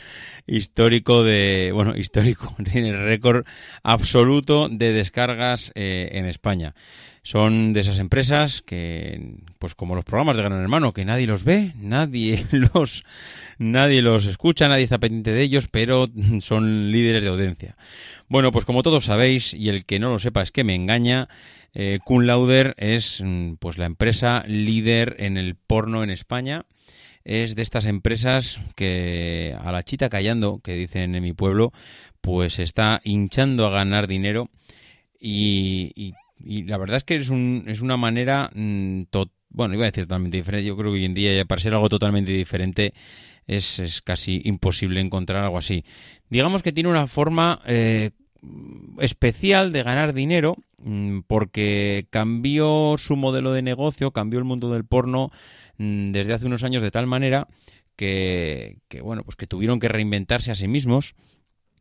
[0.47, 3.45] histórico de, bueno, histórico, tiene el récord
[3.83, 6.75] absoluto de descargas eh, en España.
[7.23, 11.45] Son de esas empresas que, pues como los programas de Gran Hermano, que nadie los
[11.45, 13.05] ve, nadie los,
[13.59, 16.09] nadie los escucha, nadie está pendiente de ellos, pero
[16.41, 17.77] son líderes de audiencia.
[18.29, 21.29] Bueno, pues como todos sabéis, y el que no lo sepa es que me engaña,
[21.75, 21.99] eh,
[22.79, 26.65] es mm, pues la empresa líder en el porno en España.
[27.23, 31.71] Es de estas empresas que a la chita callando, que dicen en mi pueblo,
[32.23, 34.49] pues está hinchando a ganar dinero
[35.21, 39.03] y y la verdad es que es, un, es una manera, mm,
[39.51, 41.75] bueno, iba a decir totalmente diferente, yo creo que hoy en día ya para ser
[41.75, 42.95] algo totalmente diferente
[43.47, 45.85] es, es casi imposible encontrar algo así.
[46.29, 48.11] Digamos que tiene una forma eh,
[49.01, 54.85] especial de ganar dinero mm, porque cambió su modelo de negocio, cambió el mundo del
[54.85, 55.31] porno
[55.79, 57.49] mm, desde hace unos años de tal manera
[57.97, 61.15] que, que bueno, pues que tuvieron que reinventarse a sí mismos.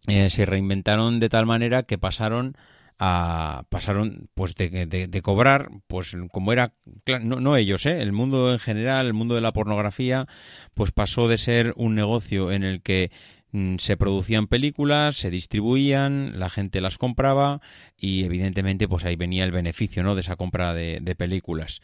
[0.08, 2.56] Eh, se reinventaron de tal manera que pasaron
[3.00, 6.74] pasaron pues de, de, cobrar pues como era
[7.22, 8.02] no, no ellos ¿eh?
[8.02, 10.28] el mundo en general el mundo de la pornografía
[10.74, 13.10] pues pasó de ser un negocio en el que
[13.54, 17.62] mm, se producían películas, se distribuían, la gente las compraba
[17.98, 20.14] y evidentemente pues ahí venía el beneficio ¿no?
[20.14, 21.80] de esa compra de, películas.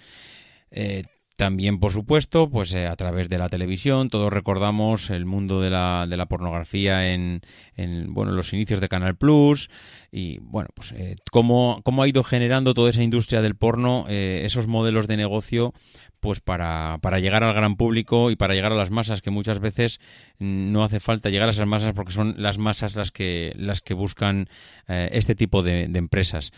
[0.70, 1.04] Eh,
[1.36, 5.70] También, por supuesto, pues eh, a través de la televisión, todos recordamos el mundo de
[5.70, 7.42] la, de la pornografía en,
[7.76, 9.70] en, bueno, los inicios de Canal Plus
[10.14, 14.44] y, bueno, pues eh, cómo, cómo, ha ido generando toda esa industria del porno, eh,
[14.46, 15.74] esos modelos de negocio,
[16.22, 19.60] pues para, para, llegar al gran público y para llegar a las masas, que muchas
[19.60, 20.00] veces
[20.40, 23.94] no hace falta llegar a esas masas porque son las masas las que, las que
[23.94, 24.48] buscan
[24.88, 26.54] este tipo de, de empresas.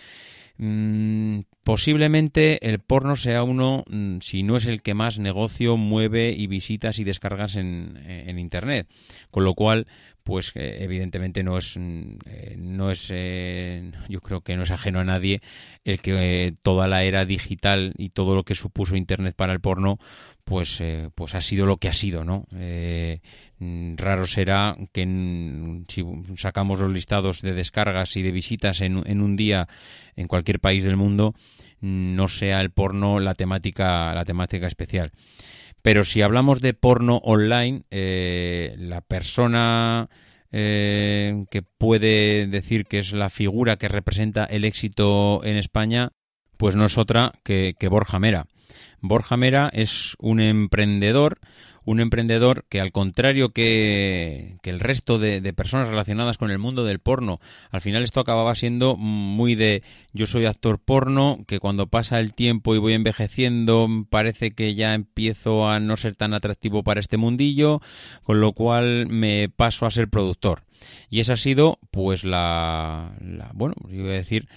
[0.58, 6.32] Mm, posiblemente el porno sea uno, mm, si no es el que más negocio mueve
[6.32, 8.88] y visitas y descargas en, en Internet.
[9.32, 9.86] Con lo cual,
[10.28, 14.72] pues eh, evidentemente no es, mm, eh, no es eh, yo creo que no es
[14.72, 15.42] ajeno a nadie
[15.86, 20.00] el que toda la era digital y todo lo que supuso Internet para el porno,
[20.44, 20.84] pues,
[21.16, 22.46] pues ha sido lo que ha sido, ¿no?
[23.60, 25.06] Mm, raro será que
[25.88, 26.04] si
[26.36, 29.70] sacamos los listados de descargas y de visitas en, en, un día
[30.18, 31.36] en cualquier país del mundo
[31.80, 35.12] no sea el porno la temática la temática especial
[35.88, 40.10] pero si hablamos de porno online eh, la persona
[40.52, 46.10] eh, que puede decir que es la figura que representa el éxito en España
[46.58, 48.48] pues no es otra que, que Borja Mera.
[49.00, 51.40] Borja Mera es un emprendedor
[51.88, 57.00] un emprendedor que al contrario que, el resto de, personas relacionadas con el mundo del
[57.00, 57.40] porno,
[57.72, 62.34] al final esto acababa siendo muy de yo soy actor porno, que cuando pasa el
[62.34, 67.16] tiempo y voy envejeciendo parece que ya empiezo a no ser tan atractivo para este
[67.16, 67.80] mundillo,
[68.24, 70.64] con lo cual me paso a ser productor.
[71.10, 73.14] Y esa ha sido pues la,
[73.54, 74.50] bueno, yo voy a decir,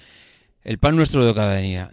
[0.65, 1.91] el pan nuestro de cada día,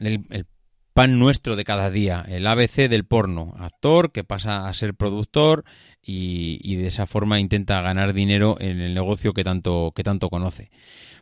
[0.97, 5.63] pan nuestro de cada día, el ABC del porno, actor que pasa a ser productor
[6.01, 10.71] y, de esa forma intenta ganar dinero en el negocio que tanto, que tanto conoce.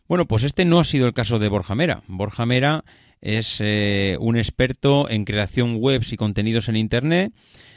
[0.07, 2.03] Bueno, pues este no ha sido el caso de Borja Mera.
[2.07, 2.85] Borja Mera
[3.19, 7.33] es eh, un experto en creación webs y contenidos en Internet.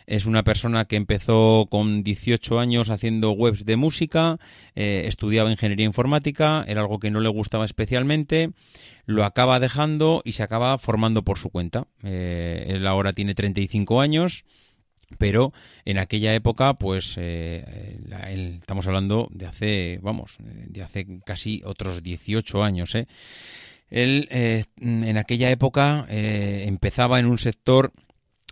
[0.06, 4.38] Es una persona que empezó con 18 años haciendo webs de música,
[4.76, 8.52] eh, estudiaba ingeniería informática, era algo que no le gustaba especialmente
[9.08, 11.86] lo acaba dejando y se acaba formando por su cuenta.
[12.02, 14.44] Eh, él ahora tiene 35 años,
[15.16, 15.54] pero
[15.86, 17.96] en aquella época, pues eh,
[18.60, 22.94] estamos hablando de hace, vamos, de hace casi otros 18 años.
[22.94, 23.06] ¿eh?
[23.88, 27.94] Él en aquella época empezaba en un sector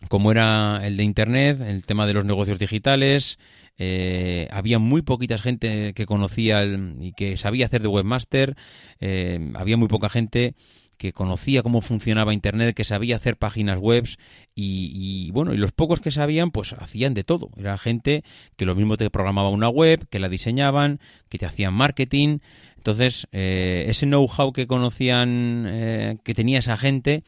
[0.08, 3.38] como era el de Internet, el tema de los negocios digitales,
[3.78, 8.56] eh, había muy poquita gente que conocía y que sabía hacer de webmaster,
[9.00, 10.54] eh, había muy poca gente
[10.96, 14.08] que conocía cómo funcionaba Internet, que sabía hacer páginas web
[14.54, 17.50] y, bueno, y los pocos que sabían pues hacían de todo.
[17.58, 18.24] Era gente
[18.56, 22.38] que lo mismo te programaba una web, que la diseñaban, que te hacían marketing.
[22.78, 27.24] Entonces, eh, ese know-how que conocían, que tenía esa gente,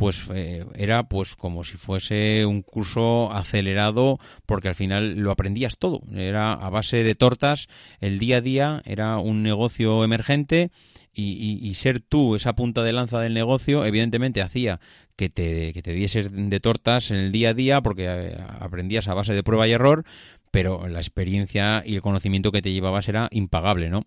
[0.00, 5.76] pues eh, era pues como si fuese un curso acelerado porque al final lo aprendías
[5.76, 6.00] todo.
[6.16, 7.68] Era a base de tortas
[8.00, 10.70] el día a día era un negocio emergente
[11.12, 14.80] y, ser tú esa punta de lanza del negocio evidentemente hacía
[15.16, 19.06] que te, que te dieses de tortas en el día a día porque eh, aprendías
[19.06, 20.06] a base de prueba y error
[20.50, 24.04] pero la experiencia y el conocimiento que te llevabas era impagable no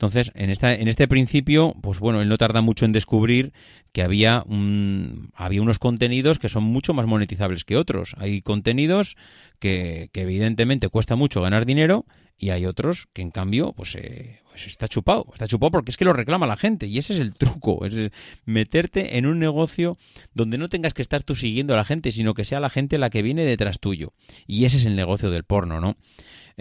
[0.00, 3.52] entonces, en, esta, en este principio, pues bueno, él no tarda mucho en descubrir
[3.92, 8.14] que había, un, había unos contenidos que son mucho más monetizables que otros.
[8.16, 9.18] Hay contenidos
[9.58, 12.06] que, que evidentemente cuesta mucho ganar dinero
[12.38, 16.04] y hay otros que en cambio, pues, eh, está chupado, está chupado porque es que
[16.04, 18.10] lo reclama la gente y ese es el truco, es
[18.44, 19.96] meterte en un negocio
[20.34, 22.98] donde no tengas que estar tú siguiendo a la gente, sino que sea la gente
[22.98, 24.12] la que viene detrás tuyo.
[24.46, 25.96] Y ese es el negocio del porno, ¿no?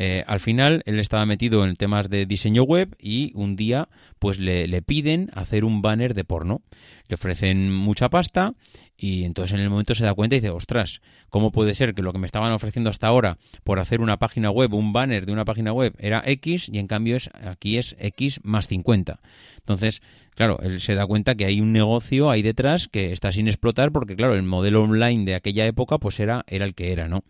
[0.01, 4.39] Eh, al final él estaba metido en temas de diseño web y un día pues
[4.39, 6.61] le, piden hacer un banner de porno.
[7.09, 8.53] Le ofrecen mucha pasta
[8.95, 12.01] y entonces en el momento se da cuenta y dice, ostras, ¿cómo puede ser que
[12.01, 15.33] lo que me estaban ofreciendo hasta ahora por hacer una página web, un banner de
[15.33, 19.19] una página web era X y en cambio es aquí es X más 50?
[19.57, 20.01] Entonces,
[20.33, 23.91] claro, él se da cuenta que hay un negocio ahí detrás que está sin explotar
[23.91, 27.25] porque, claro, el modelo online de aquella época pues era, era el que era, ¿no?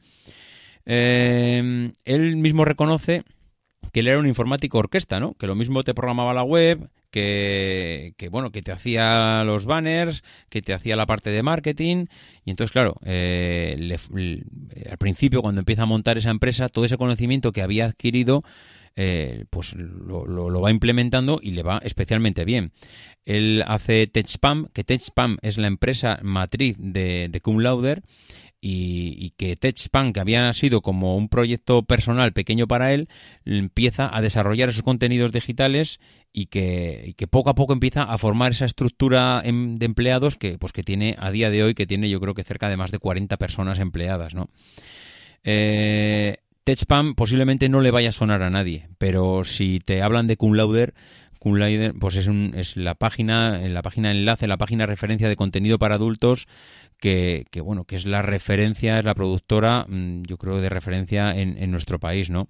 [0.86, 3.24] Eh, él mismo reconoce
[3.92, 5.34] que él era un informático orquesta, ¿no?
[5.34, 10.62] Que lo mismo te programaba la web, que, bueno, que te hacía los banners, que
[10.62, 12.06] te hacía la parte de marketing.
[12.46, 13.98] Y entonces, claro, eh,
[14.90, 18.44] al principio, cuando empieza a montar esa empresa, todo ese conocimiento que había adquirido,
[18.96, 22.72] eh, pues lo, va implementando y le va especialmente bien.
[23.26, 28.04] Él hace TechSpam, que TechSpam es la empresa matriz de, de Cum Lauder
[28.62, 33.08] y, que TechSpan, que había sido como un proyecto personal pequeño para él,
[33.46, 36.00] empieza a desarrollar esos contenidos digitales
[36.34, 40.58] y que, que, poco a poco empieza a formar esa estructura em, de empleados que,
[40.58, 42.92] pues, que tiene a día de hoy, que tiene yo creo que cerca de más
[42.92, 44.50] de 40 personas empleadas, ¿no?
[45.44, 46.38] Eh,
[47.16, 50.94] posiblemente no le vaya a sonar a nadie, pero si te hablan de Cum Lauder,
[51.40, 55.36] Cum Lauder pues es, un, es la página, la página enlace, la página referencia de
[55.36, 56.48] contenido para adultos
[57.00, 61.58] que, bueno, que es la referencia, es la productora, mm, yo creo, de referencia en,
[61.58, 62.50] en nuestro país, ¿no?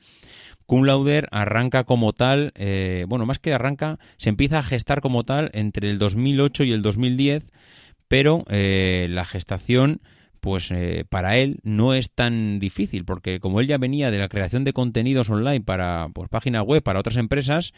[0.70, 5.24] Cum Lauder arranca como tal, eh, bueno, más que arranca, se empieza a gestar como
[5.24, 7.46] tal entre el 2008 y el 2010,
[8.08, 10.00] pero eh, la gestación,
[10.40, 14.30] pues eh, para él no es tan difícil, porque como él ya venía de la
[14.30, 17.74] creación de contenidos online para pues, páginas web, para otras empresas,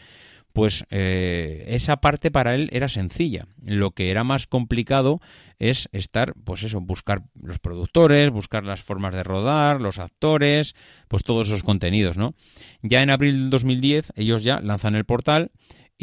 [0.52, 3.46] pues eh, esa parte para él era sencilla.
[3.64, 5.20] Lo que era más complicado
[5.58, 10.74] es estar, pues eso, buscar los productores, buscar las formas de rodar, los actores,
[11.08, 12.34] pues todos esos contenidos, ¿no?
[12.82, 15.50] Ya en abril del 2010 ellos ya lanzan el portal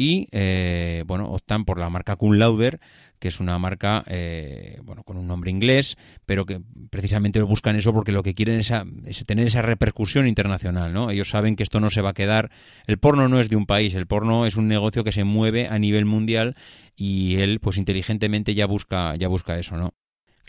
[0.00, 2.80] y, eh, bueno, optan por la marca Kun Lauder
[3.18, 7.92] que es una marca eh, bueno con un nombre inglés, pero que precisamente buscan eso
[7.92, 8.72] porque lo que quieren es,
[9.04, 11.10] es, tener esa repercusión internacional, ¿no?
[11.10, 12.50] Ellos saben que esto no se va a quedar.
[12.86, 15.68] El porno no es de un país, el porno es un negocio que se mueve
[15.68, 16.56] a nivel mundial
[16.96, 19.92] y él, pues inteligentemente ya busca ya busca eso, ¿no?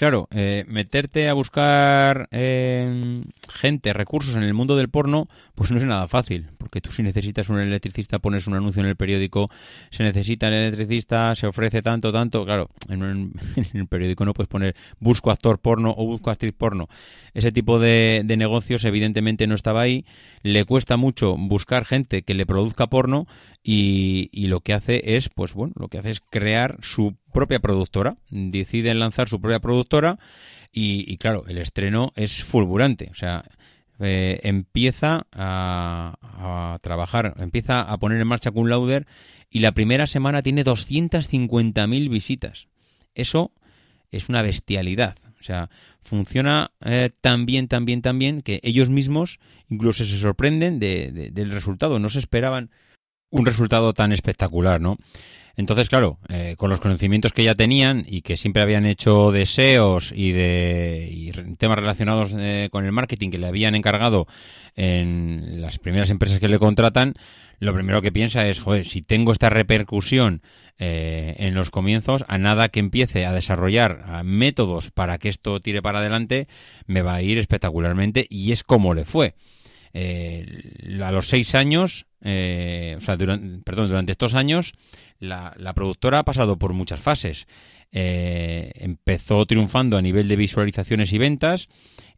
[0.01, 5.27] Claro, eh, meterte a buscar eh, gente, recursos en el mundo del porno,
[5.61, 8.89] pues no es nada fácil, porque tú si necesitas un electricista pones un anuncio en
[8.89, 9.51] el periódico,
[9.91, 13.33] se necesita el electricista, se ofrece tanto, tanto, claro, en,
[13.75, 16.89] el periódico no puedes poner busco actor porno o busco actriz porno.
[17.35, 20.03] Ese tipo de, negocios evidentemente no estaba ahí,
[20.41, 23.27] le cuesta mucho buscar gente que le produzca porno
[23.63, 27.59] y, y, lo que hace es, pues bueno, lo que hace es crear su propia
[27.59, 28.17] productora.
[28.31, 30.17] Deciden lanzar su propia productora
[30.73, 33.09] y, claro, el estreno es fulgurante.
[33.11, 33.43] O sea,
[34.01, 39.05] eh, empieza a, trabajar, empieza a poner en marcha Kun Lauder
[39.49, 42.67] y la primera semana tiene 250.000 visitas.
[43.13, 43.51] Eso
[44.11, 45.17] es una bestialidad.
[45.39, 45.69] O sea,
[46.01, 49.39] funciona eh, tan bien, tan bien, tan bien que ellos mismos
[49.69, 51.99] incluso se sorprenden de, del resultado.
[51.99, 52.71] No se esperaban
[53.29, 54.97] un resultado tan espectacular, ¿no?
[55.55, 60.13] Entonces, claro, eh, con los conocimientos que ya tenían y que siempre habían hecho deseos
[60.15, 64.27] y de temas relacionados eh, con el marketing que le habían encargado
[64.75, 67.15] en las primeras empresas que le contratan,
[67.59, 70.41] lo primero que piensa es, joder, si tengo esta repercusión
[70.79, 75.81] eh, en los comienzos, a nada que empiece a desarrollar métodos para que esto tire
[75.81, 76.47] para adelante,
[76.87, 79.35] me va a ir espectacularmente y es como le fue.
[79.93, 84.73] A los seis años, o sea, durante, perdón, durante estos años,
[85.19, 87.47] la, la productora ha pasado por muchas fases.
[87.93, 91.67] Eh, empezó triunfando a nivel de visualizaciones y ventas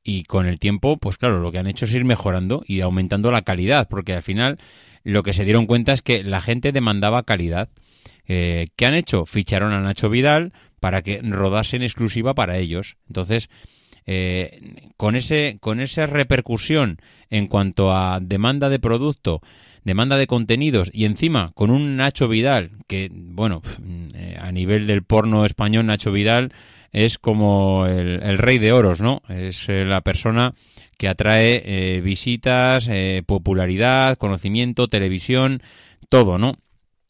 [0.03, 3.31] y con el tiempo, pues claro, lo que han hecho es ir mejorando y aumentando
[3.31, 4.59] la calidad, porque al final
[5.03, 7.69] lo que se dieron cuenta es que la gente demandaba calidad.
[8.27, 9.25] Eh, ¿Qué han hecho?
[9.25, 12.97] Ficharon a Nacho Vidal para que rodase en exclusiva para ellos.
[13.07, 13.49] Entonces,
[14.05, 16.97] eh, con, ese, con esa repercusión
[17.29, 19.41] en cuanto a demanda de producto,
[19.83, 23.61] demanda de contenidos y encima con un Nacho Vidal, que bueno,
[24.13, 26.53] eh, a nivel del porno español, Nacho Vidal
[26.91, 29.23] es como el, rey de oros, ¿no?
[29.27, 30.53] Es eh, la persona
[30.97, 32.87] que atrae eh, visitas,
[33.25, 35.63] popularidad, conocimiento, televisión,
[36.07, 36.53] todo, ¿no?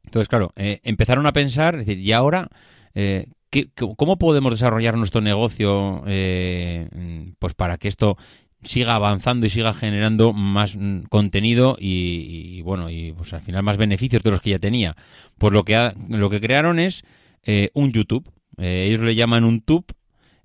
[0.06, 2.50] Entonces, claro, empezaron a pensar, decir, ¿y ahora
[3.98, 8.18] ¿cómo podemos desarrollar nuestro negocio pues para que esto
[8.64, 13.78] siga avanzando y siga generando más mm, contenido y, bueno y pues al final más
[13.78, 14.96] beneficios de los que ya tenía
[15.38, 17.04] pues lo que lo que crearon es
[17.44, 18.30] eh, un YouTube.
[18.58, 19.86] Eh, ellos le llaman un tube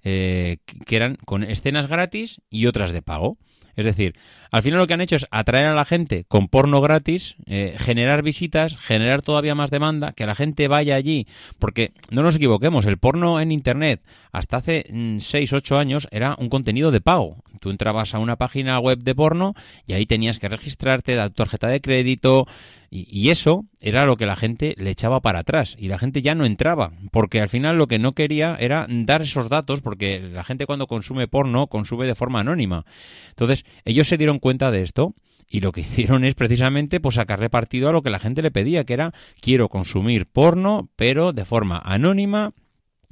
[0.03, 3.39] eh, que eran con escenas gratis y otras de pago.
[3.77, 4.17] Es decir
[4.51, 7.77] al final lo que han hecho es atraer a la gente con porno gratis, eh,
[7.79, 11.27] generar visitas, generar todavía más demanda, que la gente vaya allí,
[11.59, 14.01] porque no nos equivoquemos, el porno en Internet
[14.33, 14.85] hasta hace
[15.19, 17.43] 6, mm, 8 años era un contenido de pago.
[17.61, 19.55] Tú entrabas a una página web de porno
[19.87, 22.47] y ahí tenías que registrarte, dar tu tarjeta de crédito,
[22.91, 26.35] y, eso era lo que la gente le echaba para atrás y la gente ya
[26.35, 30.43] no entraba, porque al final lo que no quería era dar esos datos, porque la
[30.43, 32.87] gente cuando consume porno consume de forma anónima.
[33.29, 35.15] Entonces ellos se dieron cuenta de esto
[35.49, 38.51] y lo que hicieron es precisamente pues sacarle partido a lo que la gente le
[38.51, 42.53] pedía, que era quiero consumir porno, pero de forma anónima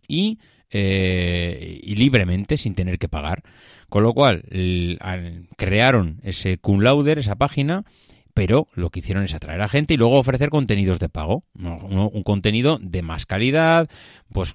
[0.08, 0.38] y,
[0.70, 3.42] eh, libremente sin tener que pagar.
[3.88, 4.42] Con lo cual
[5.56, 7.84] crearon ese cum lauder, esa página,
[8.36, 12.22] pero lo que hicieron es atraer a gente y luego ofrecer contenidos de pago, un,
[12.22, 13.88] contenido de más calidad,
[14.30, 14.52] pues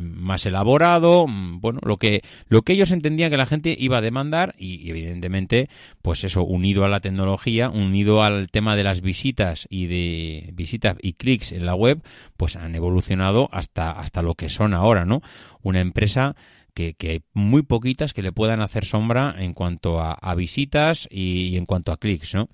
[0.00, 4.00] más elaborado, mm, bueno, lo que lo que ellos entendían que la gente iba a
[4.00, 5.68] demandar y, evidentemente,
[6.02, 10.96] pues eso unido a la tecnología, unido al tema de las visitas y de visitas
[11.00, 12.02] y clics en la web,
[12.36, 15.22] pues han evolucionado hasta hasta lo que son ahora, ¿no?
[15.62, 16.34] Una empresa
[16.74, 21.56] que, hay muy poquitas que le puedan hacer sombra en cuanto a, visitas y, y,
[21.58, 22.48] en cuanto a clics, ¿no?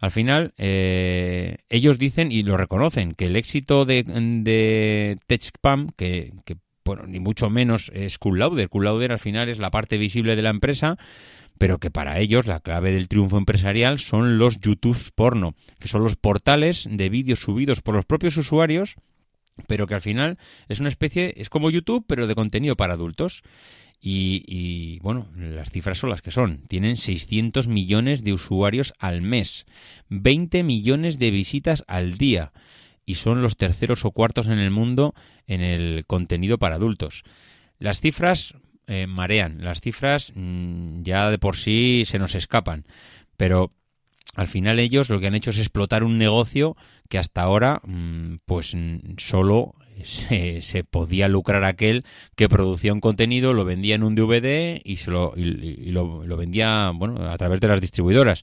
[0.00, 6.32] Al final, eh, ellos dicen y lo reconocen que el éxito de, de TechPam, que,
[6.44, 8.68] que bueno, ni mucho menos es Cool Lauder.
[8.68, 10.96] Cool Lauder al final es la parte visible de la empresa,
[11.58, 16.02] pero que para ellos la clave del triunfo empresarial son los YouTube porno, que son
[16.02, 18.96] los portales de vídeos subidos por los propios usuarios,
[19.66, 20.38] pero que al final
[20.68, 23.42] es una especie, es como YouTube, pero de contenido para adultos.
[24.02, 26.62] Y, bueno, las cifras son las que son.
[26.68, 29.66] Tienen 600 millones de usuarios al mes,
[30.08, 32.52] 20 millones de visitas al día
[33.04, 35.14] y son los terceros o cuartos en el mundo
[35.46, 37.24] en el contenido para adultos.
[37.78, 38.54] Las cifras
[38.86, 42.86] eh, marean, las cifras mm, ya de por sí se nos escapan,
[43.36, 43.72] pero
[44.34, 46.76] al final ellos lo que han hecho es explotar un negocio
[47.08, 48.76] que hasta ahora mm, pues
[49.18, 49.74] solo
[50.04, 52.04] se, podía lucrar aquel
[52.36, 56.92] que producía un contenido, lo vendía en un DVD y, se lo, y, lo, vendía
[56.94, 58.42] bueno, a través de las distribuidoras.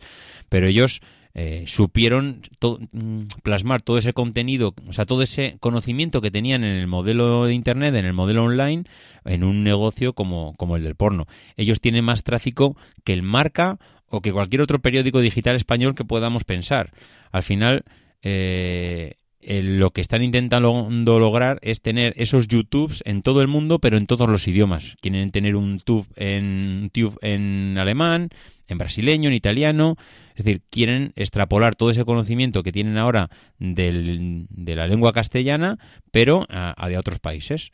[0.49, 1.01] Pero ellos
[1.33, 6.75] eh, supieron mm, plasmar todo ese contenido, o sea, todo ese conocimiento que tenían en
[6.75, 8.85] el modelo de Internet, en el modelo online,
[9.23, 11.27] en un negocio como, como el del porno.
[11.55, 13.77] Ellos tienen más tráfico que el Marca
[14.09, 16.91] o que cualquier otro periódico digital español que podamos pensar.
[17.31, 17.83] Al final,
[18.21, 23.97] eh, lo que están intentando lograr es tener esos YouTubes en todo el mundo, pero
[23.97, 24.95] en todos los idiomas.
[25.01, 28.29] Quieren tener un tube en, tube en alemán,
[28.67, 29.95] en brasileño, en italiano.
[30.35, 33.29] Es decir, quieren extrapolar todo ese conocimiento que tienen ahora
[33.59, 35.77] de la lengua castellana,
[36.11, 37.71] pero a, de otros países.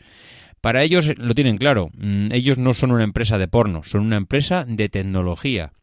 [0.61, 1.89] Para ellos lo tienen claro.
[1.97, 5.73] Mm, ellos no son una empresa de porno, son una empresa de tecnología.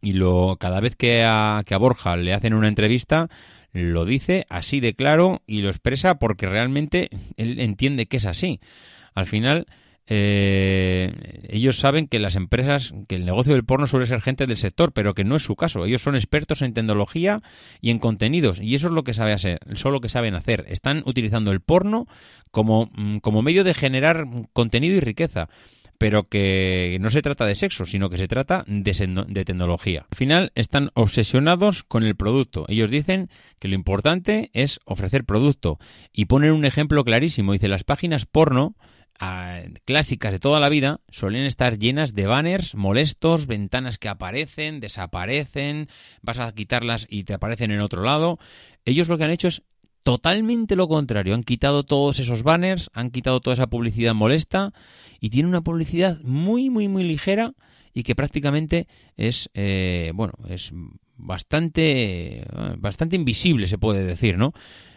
[0.00, 3.28] Y lo, cada vez que a, que a Borja le hacen una entrevista,
[3.78, 8.60] lo dice así de claro y lo expresa porque realmente él entiende que es así.
[9.14, 9.66] Al final,
[10.10, 11.12] eh,
[11.48, 14.92] ellos saben que las empresas, que el negocio del porno suele ser gente del sector,
[14.92, 15.84] pero que no es su caso.
[15.84, 17.42] Ellos son expertos en tecnología
[17.80, 20.34] y en contenidos, y eso es lo que sabe hacer, eso es lo que saben
[20.34, 20.64] hacer.
[20.68, 22.06] Están utilizando el porno
[22.50, 25.48] como, mm, como medio de generar contenido y riqueza
[25.98, 30.06] pero que no se trata de sexo, sino que se trata de, tecnología.
[30.10, 32.64] Al final están obsesionados con el producto.
[32.68, 33.28] Ellos dicen
[33.58, 35.78] que lo importante es ofrecer producto
[36.12, 37.52] y ponen un ejemplo clarísimo.
[37.52, 38.76] Dice, las páginas porno
[39.18, 44.78] ah, clásicas de toda la vida suelen estar llenas de banners molestos, ventanas que aparecen,
[44.78, 45.88] desaparecen,
[46.22, 48.38] vas a quitarlas y te aparecen en otro lado.
[48.84, 49.62] Ellos lo que han hecho es
[50.08, 51.34] totalmente lo contrario.
[51.34, 54.72] Han quitado todos esos banners, han quitado toda esa publicidad molesta
[55.20, 57.52] y tiene una publicidad muy, muy, muy ligera
[57.92, 58.88] y que prácticamente
[59.18, 60.72] es, eh, bueno, es
[61.18, 62.46] bastante,
[62.78, 64.54] bastante invisible, se puede decir, ¿no?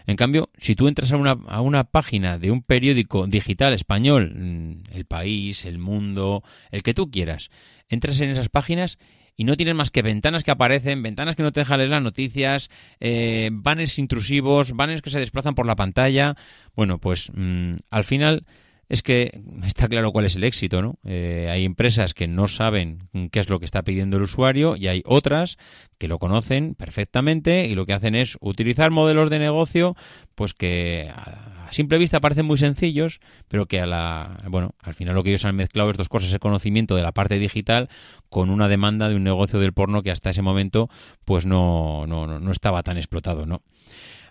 [0.08, 4.34] En cambio, si tú entras a una, a una página de un periódico digital español,
[4.34, 6.42] mm, El País, El Mundo,
[6.72, 7.52] el que tú quieras,
[7.90, 8.98] entras en esas páginas
[9.36, 12.04] y no tienes más que ventanas que aparecen, ventanas que no te dejan leer las
[12.04, 12.70] noticias,
[13.00, 16.36] eh, banners intrusivos, banners que se desplazan por la pantalla.
[16.76, 18.46] Bueno, pues mm, al final
[18.92, 20.96] es que está claro cuál es el éxito, ¿no?
[21.06, 24.90] Eh, hay empresas que no saben qué es lo que está pidiendo el usuario y
[24.90, 25.58] hay otras
[25.98, 29.96] que lo conocen perfectamente y lo que hacen es utilizar modelos de negocio,
[30.36, 35.16] pues que a simple vista parecen muy sencillos, pero que a la, bueno, al final
[35.16, 37.88] lo que ellos han mezclado es dos cosas, el conocimiento de la parte digital
[38.28, 40.90] con una demanda de un negocio del porno que hasta ese momento,
[41.24, 43.62] pues no, no, no estaba tan explotado, ¿no?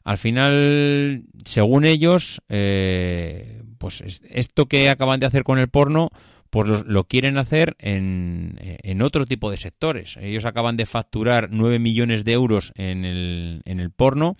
[0.04, 6.10] Al final, según ellos, eh, pues esto que acaban de hacer con el porno,
[6.50, 10.16] pues lo, quieren hacer en, en, otro tipo de sectores.
[10.16, 14.36] Ellos acaban de facturar 9 millones de euros en el, en el porno,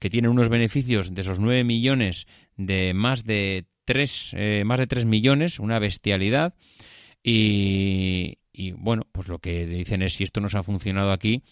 [0.00, 4.88] que tienen unos beneficios de esos 9 millones de más de 3, eh, más de
[4.88, 6.54] 3 millones, una bestialidad.
[7.22, 11.44] Y, y bueno, pues lo que dicen es si esto nos ha funcionado aquí,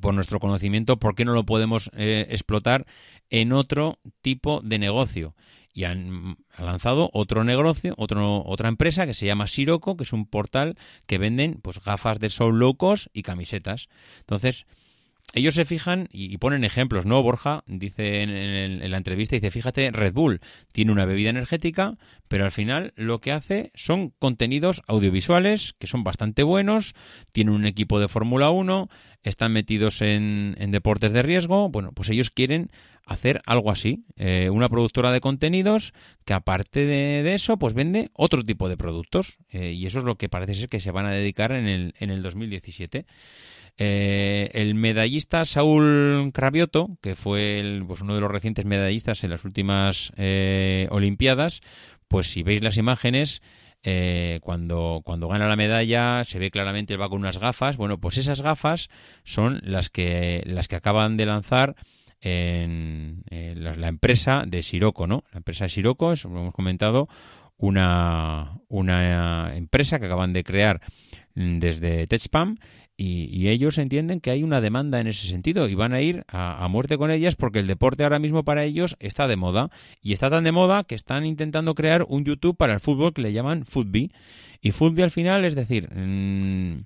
[0.00, 2.86] por nuestro conocimiento, ¿por qué no lo podemos eh, explotar
[3.28, 5.34] en otro tipo de negocio?
[5.72, 10.26] Y han, lanzado otro negocio, otro, otra empresa que se llama Siroco, que es un
[10.26, 10.76] portal
[11.06, 13.88] que venden pues gafas de sol locos y camisetas.
[14.20, 14.66] Entonces,
[15.32, 17.22] ellos se fijan y, ponen ejemplos, ¿no?
[17.22, 20.40] Borja dice en, la entrevista, dice, fíjate, Red Bull
[20.72, 26.02] tiene una bebida energética, pero al final lo que hace son contenidos audiovisuales que son
[26.02, 26.94] bastante buenos,
[27.30, 28.88] tiene un equipo de Fórmula 1,
[29.22, 31.68] están metidos en, deportes de riesgo.
[31.68, 32.70] Bueno, pues ellos quieren
[33.04, 35.92] hacer algo así, eh, una productora de contenidos
[36.24, 39.38] que aparte de, eso, pues vende otro tipo de productos.
[39.50, 41.94] Eh, y eso es lo que parece ser que se van a dedicar en el,
[41.98, 43.06] en el 2017.
[43.78, 49.44] Eh, el medallista Saúl Cravioto, que fue pues uno de los recientes medallistas en las
[49.44, 50.12] últimas
[50.90, 51.62] Olimpiadas,
[52.08, 53.40] pues si veis las imágenes,
[53.82, 57.76] eh, cuando, cuando gana la medalla se ve claramente va con unas gafas.
[57.76, 58.88] Bueno, pues esas gafas
[59.24, 61.76] son las que, las que acaban de lanzar
[62.20, 65.24] en la, empresa de Siroco, ¿no?
[65.32, 67.08] La empresa de Siroco, eso lo hemos comentado,
[67.56, 70.80] una, una empresa que acaban de crear
[71.34, 72.56] mm, desde TechSpam
[73.02, 76.66] y, ellos entienden que hay una demanda en ese sentido y van a ir a,
[76.68, 79.70] muerte con ellas porque el deporte ahora mismo para ellos está de moda
[80.02, 83.22] y está tan de moda que están intentando crear un YouTube para el fútbol que
[83.22, 84.12] le llaman Footbee.
[84.60, 86.84] Y Footbee al final es decir mm,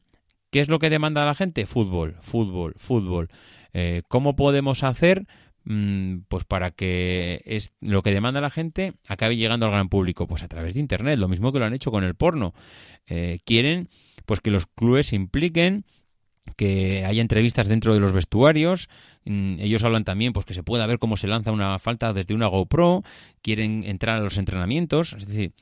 [0.50, 1.66] ¿qué es lo que demanda la gente?
[1.66, 3.28] Fútbol, fútbol, fútbol.
[3.72, 5.26] Eh, ¿cómo podemos hacer
[5.64, 10.28] mm, pues para que es lo que demanda la gente acabe llegando al gran público
[10.28, 12.54] pues a través de internet lo mismo que lo han hecho con el porno.
[13.08, 13.88] Eh, quieren
[14.26, 15.84] pues que los clubes se impliquen
[16.56, 18.88] que haya entrevistas dentro de los vestuarios.
[19.24, 22.34] Mm, ellos hablan también pues que se pueda ver cómo se lanza una falta desde
[22.34, 23.02] una GoPro,
[23.42, 25.52] quieren entrar a los entrenamientos, es decir,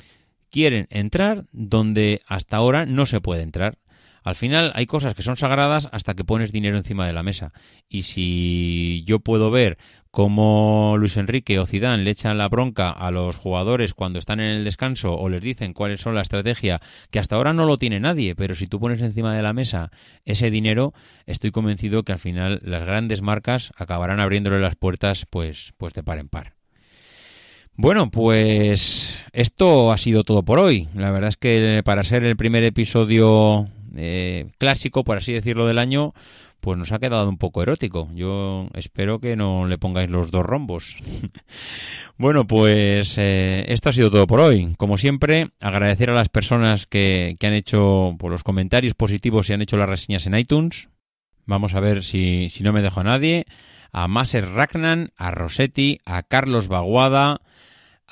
[0.50, 3.78] quieren entrar donde hasta ahora no se puede entrar.
[4.24, 7.52] Al final hay cosas que son sagradas hasta que pones dinero encima de la mesa.
[7.88, 9.78] Y si yo puedo ver
[10.10, 14.56] cómo Luis Enrique o Zidane le echan la bronca a los jugadores cuando están en
[14.56, 17.98] el descanso o les dicen cuáles son la estrategia, que hasta ahora no lo tiene
[17.98, 19.90] nadie, pero si tú pones encima de la mesa
[20.24, 20.92] ese dinero,
[21.26, 26.02] estoy convencido que al final las grandes marcas acabarán abriéndole las puertas pues, pues de
[26.02, 26.54] par en par.
[27.74, 30.88] Bueno, pues esto ha sido todo por hoy.
[30.94, 35.78] La verdad es que para ser el primer episodio eh, clásico, por así decirlo, del
[35.78, 36.14] año,
[36.62, 38.08] pues nos ha quedado un poco erótico.
[38.14, 40.96] Yo espero que no le pongáis los dos rombos.
[42.18, 44.74] bueno, pues eh, esto ha sido todo por hoy.
[44.78, 49.54] Como siempre, agradecer a las personas que, han hecho por pues, los comentarios positivos y
[49.54, 50.88] han hecho las reseñas en iTunes.
[51.46, 53.44] Vamos a ver si, si no me dejo a nadie.
[53.90, 57.42] A Maser Ragnan, a Rossetti, a Carlos Baguada,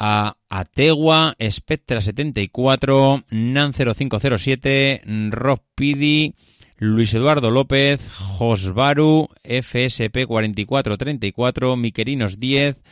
[0.00, 6.34] a Ategua, Spectra74, Nan0507, Rob Pidi,
[6.78, 12.82] Luis Eduardo López, Josbaru, FSP4434, Miquerinos 10,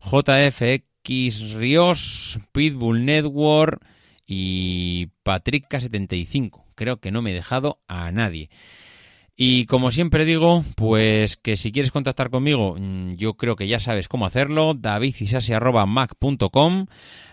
[0.00, 3.82] JFX Ríos, Pitbull Network
[4.26, 8.50] y Patrick 75 Creo que no me he dejado a nadie.
[9.40, 13.78] Y como siempre digo, pues que si quieres contactar conmigo, mm, yo creo que ya
[13.78, 16.86] sabes cómo hacerlo, davidisasi.mac.com,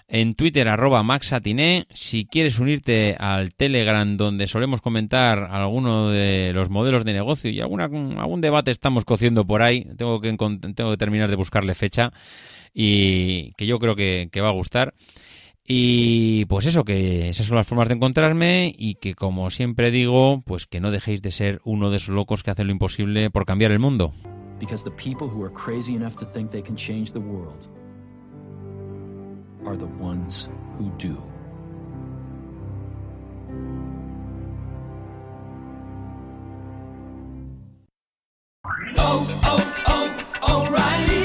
[0.08, 6.70] en Twitter arroba maxatiné, si quieres unirte al Telegram donde solemos comentar alguno de los
[6.70, 10.98] modelos de negocio y alguna, algún debate estamos cociendo por ahí, tengo que, tengo que
[10.98, 12.14] terminar de buscarle fecha
[12.72, 14.94] y que yo creo que, que va a gustar.
[15.68, 20.44] Y pues eso, que esas son las formas de encontrarme y que como siempre digo,
[20.46, 23.46] pues que no dejéis de ser uno de esos locos que hacen lo imposible por
[23.46, 24.14] cambiar el mundo.
[24.60, 27.68] Because the people who are crazy enough to think they can change the world
[29.66, 31.18] are the ones who do.
[38.98, 41.25] Oh, oh, oh, O'Reilly.